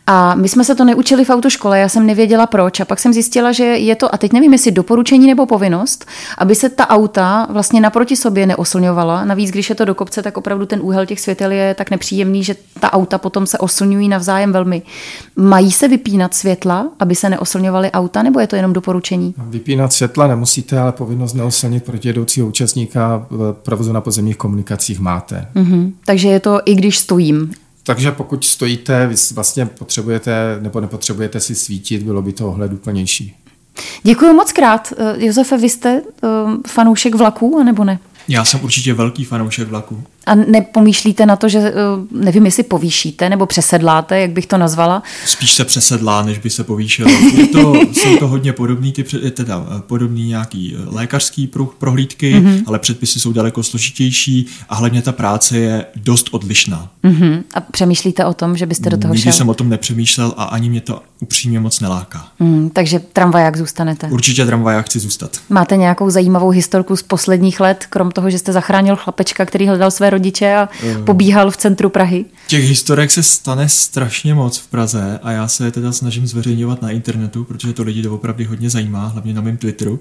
A 0.08 0.36
my 0.36 0.50
jsme 0.50 0.64
se 0.64 0.76
to 0.76 0.86
neučili 0.86 1.26
v 1.26 1.30
autoškole, 1.30 1.80
já 1.80 1.90
jsem 1.90 2.06
nevěděla 2.06 2.48
proč. 2.48 2.80
A 2.80 2.86
pak 2.86 3.00
jsem 3.00 3.14
zjistila, 3.14 3.52
že 3.52 3.64
je 3.64 3.96
to, 3.96 4.16
a 4.16 4.18
teď 4.18 4.34
nevím, 4.34 4.54
jestli 4.54 4.72
doporučení 4.72 5.28
nebo 5.28 5.46
povinnost, 5.46 6.06
aby 6.38 6.56
se 6.56 6.70
ta 6.70 6.90
auta 6.90 7.48
vlastně 7.50 7.82
naproti 7.82 8.16
sobě 8.16 8.46
neoslňovala. 8.46 9.26
Navíc, 9.26 9.52
když 9.52 9.70
je 9.70 9.76
to 9.76 9.86
do 9.86 9.96
kopce, 9.96 10.24
tak 10.24 10.38
opravdu 10.38 10.66
ten 10.66 10.80
úhel 10.84 11.06
těch 11.06 11.20
světel 11.20 11.52
je 11.52 11.74
tak 11.74 11.92
nepříjemný, 11.92 12.44
že 12.44 12.56
ta 12.80 12.94
auta 12.94 13.18
potom 13.18 13.48
se 13.48 13.58
oslňují 13.58 14.08
navzájem 14.08 14.52
velmi. 14.52 14.82
Mají 15.36 15.72
se 15.72 15.88
vypínat 15.88 16.34
světla, 16.34 16.90
aby 17.00 17.16
se 17.16 17.30
neoslňovaly 17.30 17.92
auta, 17.92 18.24
nebo 18.24 18.40
je 18.40 18.48
to 18.48 18.56
jenom 18.56 18.74
doporučení? 18.74 19.34
Vypínat 19.38 19.94
světla 19.94 20.28
nemusíte, 20.28 20.80
ale 20.80 20.92
povinnost 20.92 21.34
neoslnit 21.34 21.84
protijedoucího 21.84 22.48
účastníka 22.48 23.26
v 23.30 23.54
provozu 23.64 23.94
na 23.94 24.02
pozemních 24.02 24.38
komunikacích 24.38 25.00
máte. 25.00 25.48
Mm-hmm. 25.56 25.92
Takže 26.06 26.28
je 26.28 26.40
to 26.40 26.60
i 26.66 26.76
když 26.76 26.98
stojím. 26.98 27.52
Takže 27.84 28.12
pokud 28.12 28.46
stojíte, 28.46 29.08
vy 29.08 29.16
vlastně 29.34 29.66
potřebujete 29.66 30.58
nebo 30.62 30.82
nepotřebujete 30.82 31.40
si 31.40 31.56
svítit, 31.56 32.04
bylo 32.04 32.22
by 32.22 32.34
to 32.34 32.48
ohleduplnější. 32.48 33.36
Děkuji 34.04 34.34
moc 34.34 34.52
krát. 34.52 34.94
Eh, 34.98 35.26
Josefe, 35.26 35.58
vy 35.58 35.70
jste 35.70 36.02
uh, 36.02 36.30
fanoušek 36.68 37.16
vlaků, 37.16 37.64
nebo 37.64 37.84
ne? 37.84 38.00
Já 38.28 38.46
jsem 38.46 38.64
určitě 38.64 38.94
velký 38.94 39.26
fanoušek 39.26 39.68
vlaku. 39.68 40.04
A 40.26 40.36
nepomýšlíte 40.36 41.26
na 41.26 41.36
to, 41.36 41.50
že 41.50 41.60
eh, 41.60 41.74
nevím, 42.12 42.46
jestli 42.46 42.64
povýšíte 42.64 43.30
nebo 43.30 43.46
přesedláte, 43.46 44.20
jak 44.20 44.32
bych 44.32 44.46
to 44.46 44.58
nazvala? 44.58 45.04
Spíš 45.26 45.52
se 45.52 45.66
přesedlá, 45.66 46.24
než 46.24 46.38
by 46.38 46.50
se 46.50 46.64
povýšil. 46.64 47.08
Je 47.38 47.48
to, 47.48 47.74
jsou 47.92 48.18
to 48.18 48.28
hodně 48.28 48.54
podobný, 48.54 48.92
ty, 48.92 49.04
teda, 49.32 49.66
eh, 49.78 49.82
podobný 49.82 50.28
nějaký 50.28 50.76
eh, 50.76 50.80
lékařský 50.86 51.52
prohlídky, 51.80 52.36
mm-hmm. 52.36 52.64
ale 52.66 52.80
předpisy 52.80 53.20
jsou 53.20 53.34
daleko 53.34 53.64
složitější 53.64 54.48
a 54.70 54.76
hlavně 54.76 55.02
ta 55.02 55.12
práce 55.12 55.58
je 55.58 55.86
dost 55.96 56.28
odlišná. 56.32 56.90
Mm-hmm. 57.04 57.44
A 57.54 57.62
přemýšlíte 57.62 58.26
o 58.26 58.34
tom, 58.34 58.58
že 58.58 58.66
byste 58.66 58.90
do 58.90 58.98
toho 58.98 59.14
Nikdy 59.14 59.24
šel? 59.24 59.38
jsem 59.38 59.50
o 59.50 59.54
tom 59.54 59.70
nepřemýšlel 59.70 60.34
a 60.38 60.44
ani 60.44 60.70
mě 60.70 60.82
to 60.82 61.02
upřímně 61.22 61.60
moc 61.60 61.80
neláká. 61.80 62.28
Mm, 62.40 62.70
takže 62.70 63.00
tramvaják 63.00 63.58
zůstanete? 63.58 64.08
Určitě 64.08 64.46
tramvaják 64.46 64.86
chci 64.86 65.00
zůstat. 65.00 65.38
Máte 65.50 65.78
nějakou 65.78 66.10
zajímavou 66.10 66.50
historku 66.50 66.96
z 66.96 67.04
posledních 67.04 67.60
let, 67.60 67.86
krom 67.90 68.12
toho, 68.12 68.30
že 68.30 68.40
jste 68.40 68.54
zachránil 68.54 68.96
chlapečka, 68.96 69.46
který 69.46 69.68
hledal 69.68 69.92
své 69.92 70.11
rodiče 70.12 70.56
a 70.56 70.70
uh, 70.84 71.06
pobíhal 71.06 71.52
v 71.52 71.58
centru 71.58 71.90
Prahy? 71.90 72.26
Těch 72.48 72.64
historek 72.64 73.12
se 73.12 73.24
stane 73.24 73.70
strašně 73.70 74.34
moc 74.34 74.58
v 74.58 74.68
Praze 74.68 75.20
a 75.24 75.32
já 75.32 75.48
se 75.48 75.66
je 75.66 75.72
teda 75.72 75.92
snažím 75.92 76.28
zveřejňovat 76.28 76.82
na 76.82 76.90
internetu, 76.90 77.44
protože 77.44 77.74
to 77.74 77.84
lidi 77.84 78.02
doopravdy 78.02 78.44
hodně 78.44 78.70
zajímá, 78.70 79.08
hlavně 79.08 79.34
na 79.34 79.42
mém 79.42 79.58
Twitteru. 79.58 80.00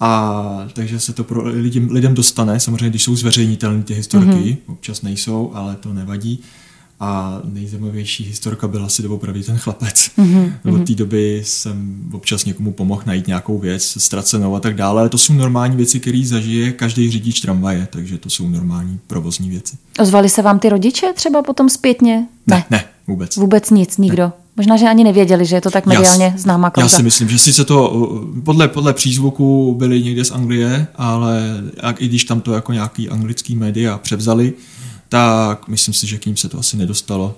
A 0.00 0.68
takže 0.72 1.00
se 1.00 1.12
to 1.12 1.24
pro 1.24 1.48
lidem, 1.48 1.88
lidem 1.90 2.14
dostane, 2.14 2.60
samozřejmě, 2.60 2.90
když 2.90 3.02
jsou 3.02 3.16
zveřejnitelné 3.16 3.82
ty 3.82 3.94
historky, 3.94 4.30
mm-hmm. 4.30 4.56
občas 4.66 5.02
nejsou, 5.02 5.50
ale 5.54 5.76
to 5.76 5.92
nevadí. 5.92 6.42
A 7.02 7.40
nejzajímavější 7.44 8.24
historka 8.24 8.68
byla 8.68 8.88
si 8.88 9.02
doopravdy 9.02 9.42
ten 9.42 9.58
chlapec. 9.58 10.10
Mm-hmm. 10.18 10.52
Od 10.74 10.86
té 10.86 10.94
doby 10.94 11.42
jsem 11.44 12.04
občas 12.12 12.44
někomu 12.44 12.72
pomohl 12.72 13.02
najít 13.06 13.26
nějakou 13.26 13.58
věc 13.58 13.96
ztracenou 13.98 14.56
a 14.56 14.60
tak 14.60 14.74
dále. 14.74 15.00
Ale 15.00 15.08
to 15.08 15.18
jsou 15.18 15.32
normální 15.32 15.76
věci, 15.76 16.00
které 16.00 16.22
zažije 16.24 16.72
každý 16.72 17.10
řidič 17.10 17.40
tramvaje, 17.40 17.88
takže 17.90 18.18
to 18.18 18.30
jsou 18.30 18.48
normální 18.48 18.98
provozní 19.06 19.50
věci. 19.50 19.76
Ozvali 19.98 20.28
se 20.28 20.42
vám 20.42 20.58
ty 20.58 20.68
rodiče 20.68 21.12
třeba 21.14 21.42
potom 21.42 21.68
zpětně? 21.68 22.26
Ne, 22.46 22.56
ne, 22.56 22.64
ne 22.70 22.84
vůbec. 23.06 23.36
Vůbec 23.36 23.70
nic, 23.70 23.98
nikdo. 23.98 24.22
Ne. 24.22 24.32
Možná, 24.56 24.76
že 24.76 24.86
ani 24.86 25.04
nevěděli, 25.04 25.46
že 25.46 25.56
je 25.56 25.60
to 25.60 25.70
tak 25.70 25.86
mediálně 25.86 26.24
já, 26.24 26.38
známá 26.38 26.70
kauza. 26.70 26.84
Já 26.84 26.88
si 26.88 27.02
myslím, 27.02 27.28
že 27.28 27.38
sice 27.38 27.64
to 27.64 28.10
podle, 28.44 28.68
podle 28.68 28.94
přízvuku 28.94 29.74
byli 29.78 30.02
někde 30.02 30.24
z 30.24 30.30
Anglie, 30.30 30.86
ale 30.96 31.62
i 31.98 32.08
když 32.08 32.24
tam 32.24 32.40
to 32.40 32.52
jako 32.52 32.72
nějaký 32.72 33.08
anglický 33.08 33.56
média 33.56 33.98
převzali, 33.98 34.52
tak 35.10 35.68
myslím 35.68 35.94
si, 35.94 36.06
že 36.06 36.18
k 36.18 36.26
ním 36.26 36.36
se 36.36 36.48
to 36.48 36.58
asi 36.58 36.76
nedostalo. 36.76 37.34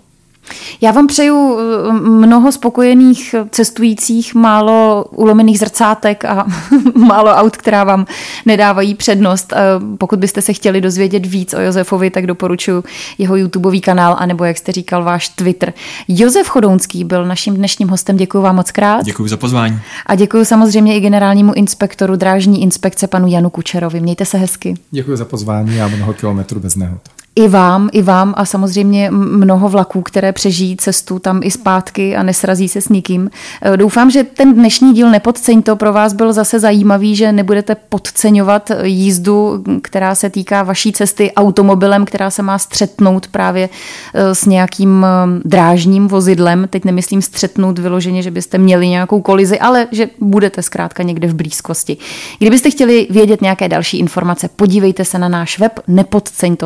Já 0.81 0.93
vám 0.93 1.07
přeju 1.07 1.59
eh, 1.59 1.93
mnoho 1.93 2.53
spokojených 2.53 3.35
cestujících, 3.51 4.35
málo 4.35 5.05
ulomených 5.11 5.59
zrcátek 5.59 6.25
a 6.25 6.47
málo 6.95 7.31
aut, 7.31 7.57
která 7.57 7.85
vám 7.85 8.07
nedávají 8.47 8.95
přednost. 8.95 9.53
Eh, 9.53 9.57
pokud 9.99 10.19
byste 10.19 10.43
se 10.43 10.53
chtěli 10.53 10.81
dozvědět 10.81 11.27
víc 11.27 11.55
o 11.55 11.61
Josefovi, 11.61 12.11
tak 12.11 12.27
doporučuji 12.27 12.85
jeho 13.19 13.37
YouTubeový 13.37 13.81
kanál, 13.81 14.17
anebo 14.19 14.45
jak 14.45 14.59
jste 14.59 14.73
říkal, 14.73 15.05
váš 15.05 15.29
Twitter. 15.29 15.73
Josef 16.09 16.49
Chodounský 16.49 17.05
byl 17.05 17.27
naším 17.27 17.55
dnešním 17.55 17.89
hostem. 17.89 18.17
Děkuji 18.17 18.43
vám 18.43 18.57
moc 18.57 18.71
krát. 18.71 19.05
Děkuji 19.05 19.29
za 19.29 19.37
pozvání. 19.37 19.81
A 20.07 20.15
děkuji 20.15 20.45
samozřejmě 20.45 20.97
i 20.97 21.01
generálnímu 21.01 21.53
inspektoru 21.55 22.17
drážní 22.17 22.63
inspekce 22.63 23.07
panu 23.07 23.27
Janu 23.27 23.51
Kučerovi. 23.51 24.01
Mějte 24.01 24.25
se 24.25 24.39
hezky. 24.39 24.75
Děkuji 24.91 25.17
za 25.17 25.25
pozvání 25.25 25.81
a 25.81 25.89
mnoho 25.89 26.13
kilometrů 26.15 26.61
bez 26.61 26.77
nehod. 26.77 27.01
I 27.37 27.49
vám, 27.49 27.89
i 27.93 28.03
vám 28.03 28.35
a 28.37 28.45
samozřejmě 28.45 29.11
mnoho 29.11 29.69
vlaků, 29.69 30.03
které 30.03 30.33
přežijí 30.33 30.77
cestu 30.77 31.19
tam 31.19 31.41
i 31.43 31.51
zpátky 31.51 32.17
a 32.17 32.23
nesrazí 32.23 32.69
se 32.69 32.81
s 32.81 32.89
nikým. 32.89 33.31
E, 33.63 33.77
doufám, 33.77 34.11
že 34.11 34.25
ten 34.25 34.55
dnešní 34.55 34.95
díl 34.95 35.11
Nepodceň 35.11 35.63
to 35.63 35.77
pro 35.77 35.93
vás 35.93 36.13
byl 36.13 36.33
zase 36.33 36.61
zajímavý, 36.61 37.17
že 37.17 37.33
nebudete 37.33 37.75
podceňovat 37.75 38.71
jízdu, 38.83 39.65
která 39.83 40.15
se 40.15 40.31
týká 40.31 40.63
vaší 40.63 40.93
cesty 40.93 41.33
automobilem, 41.33 42.05
která 42.05 42.31
se 42.31 42.43
má 42.43 42.59
střetnout 42.59 43.27
právě 43.27 43.69
e, 44.15 44.35
s 44.35 44.45
nějakým 44.45 45.05
e, 45.05 45.09
drážním 45.45 46.09
vozidlem. 46.09 46.67
Teď 46.71 46.85
nemyslím 46.85 47.23
střetnout 47.23 47.79
vyloženě, 47.79 48.23
že 48.23 48.31
byste 48.31 48.59
měli 48.59 48.89
nějakou 48.89 49.21
kolizi, 49.21 49.59
ale 49.59 49.89
že 49.93 50.09
budete 50.21 50.63
zkrátka 50.63 51.03
někde 51.03 51.29
v 51.29 51.35
blízkosti. 51.35 51.97
Kdybyste 52.39 52.71
chtěli 52.71 53.07
vědět 53.11 53.43
nějaké 53.43 53.69
další 53.69 53.99
informace, 53.99 54.49
podívejte 54.57 55.05
se 55.05 55.19
na 55.19 55.29
náš 55.29 55.59
web 55.59 55.81
nepodceň 55.89 56.57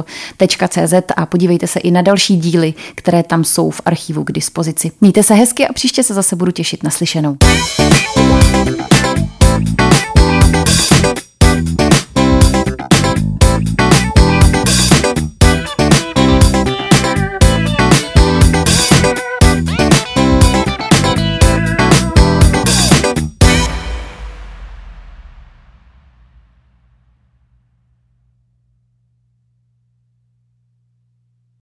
www.cz 0.61 0.95
a 1.16 1.27
podívejte 1.27 1.66
se 1.66 1.81
i 1.81 1.90
na 1.90 2.03
další 2.03 2.37
díly, 2.37 2.75
které 2.95 3.23
tam 3.23 3.45
jsou 3.45 3.71
v 3.71 3.81
archivu 3.85 4.25
k 4.25 4.33
dispozici. 4.33 4.90
Mějte 5.01 5.23
se 5.23 5.35
hezky 5.35 5.69
a 5.69 5.73
příště 5.73 6.03
se 6.03 6.14
zase 6.14 6.37
budu 6.37 6.53
těšit 6.53 6.83
na 6.83 6.90
slyšenou. 6.90 7.37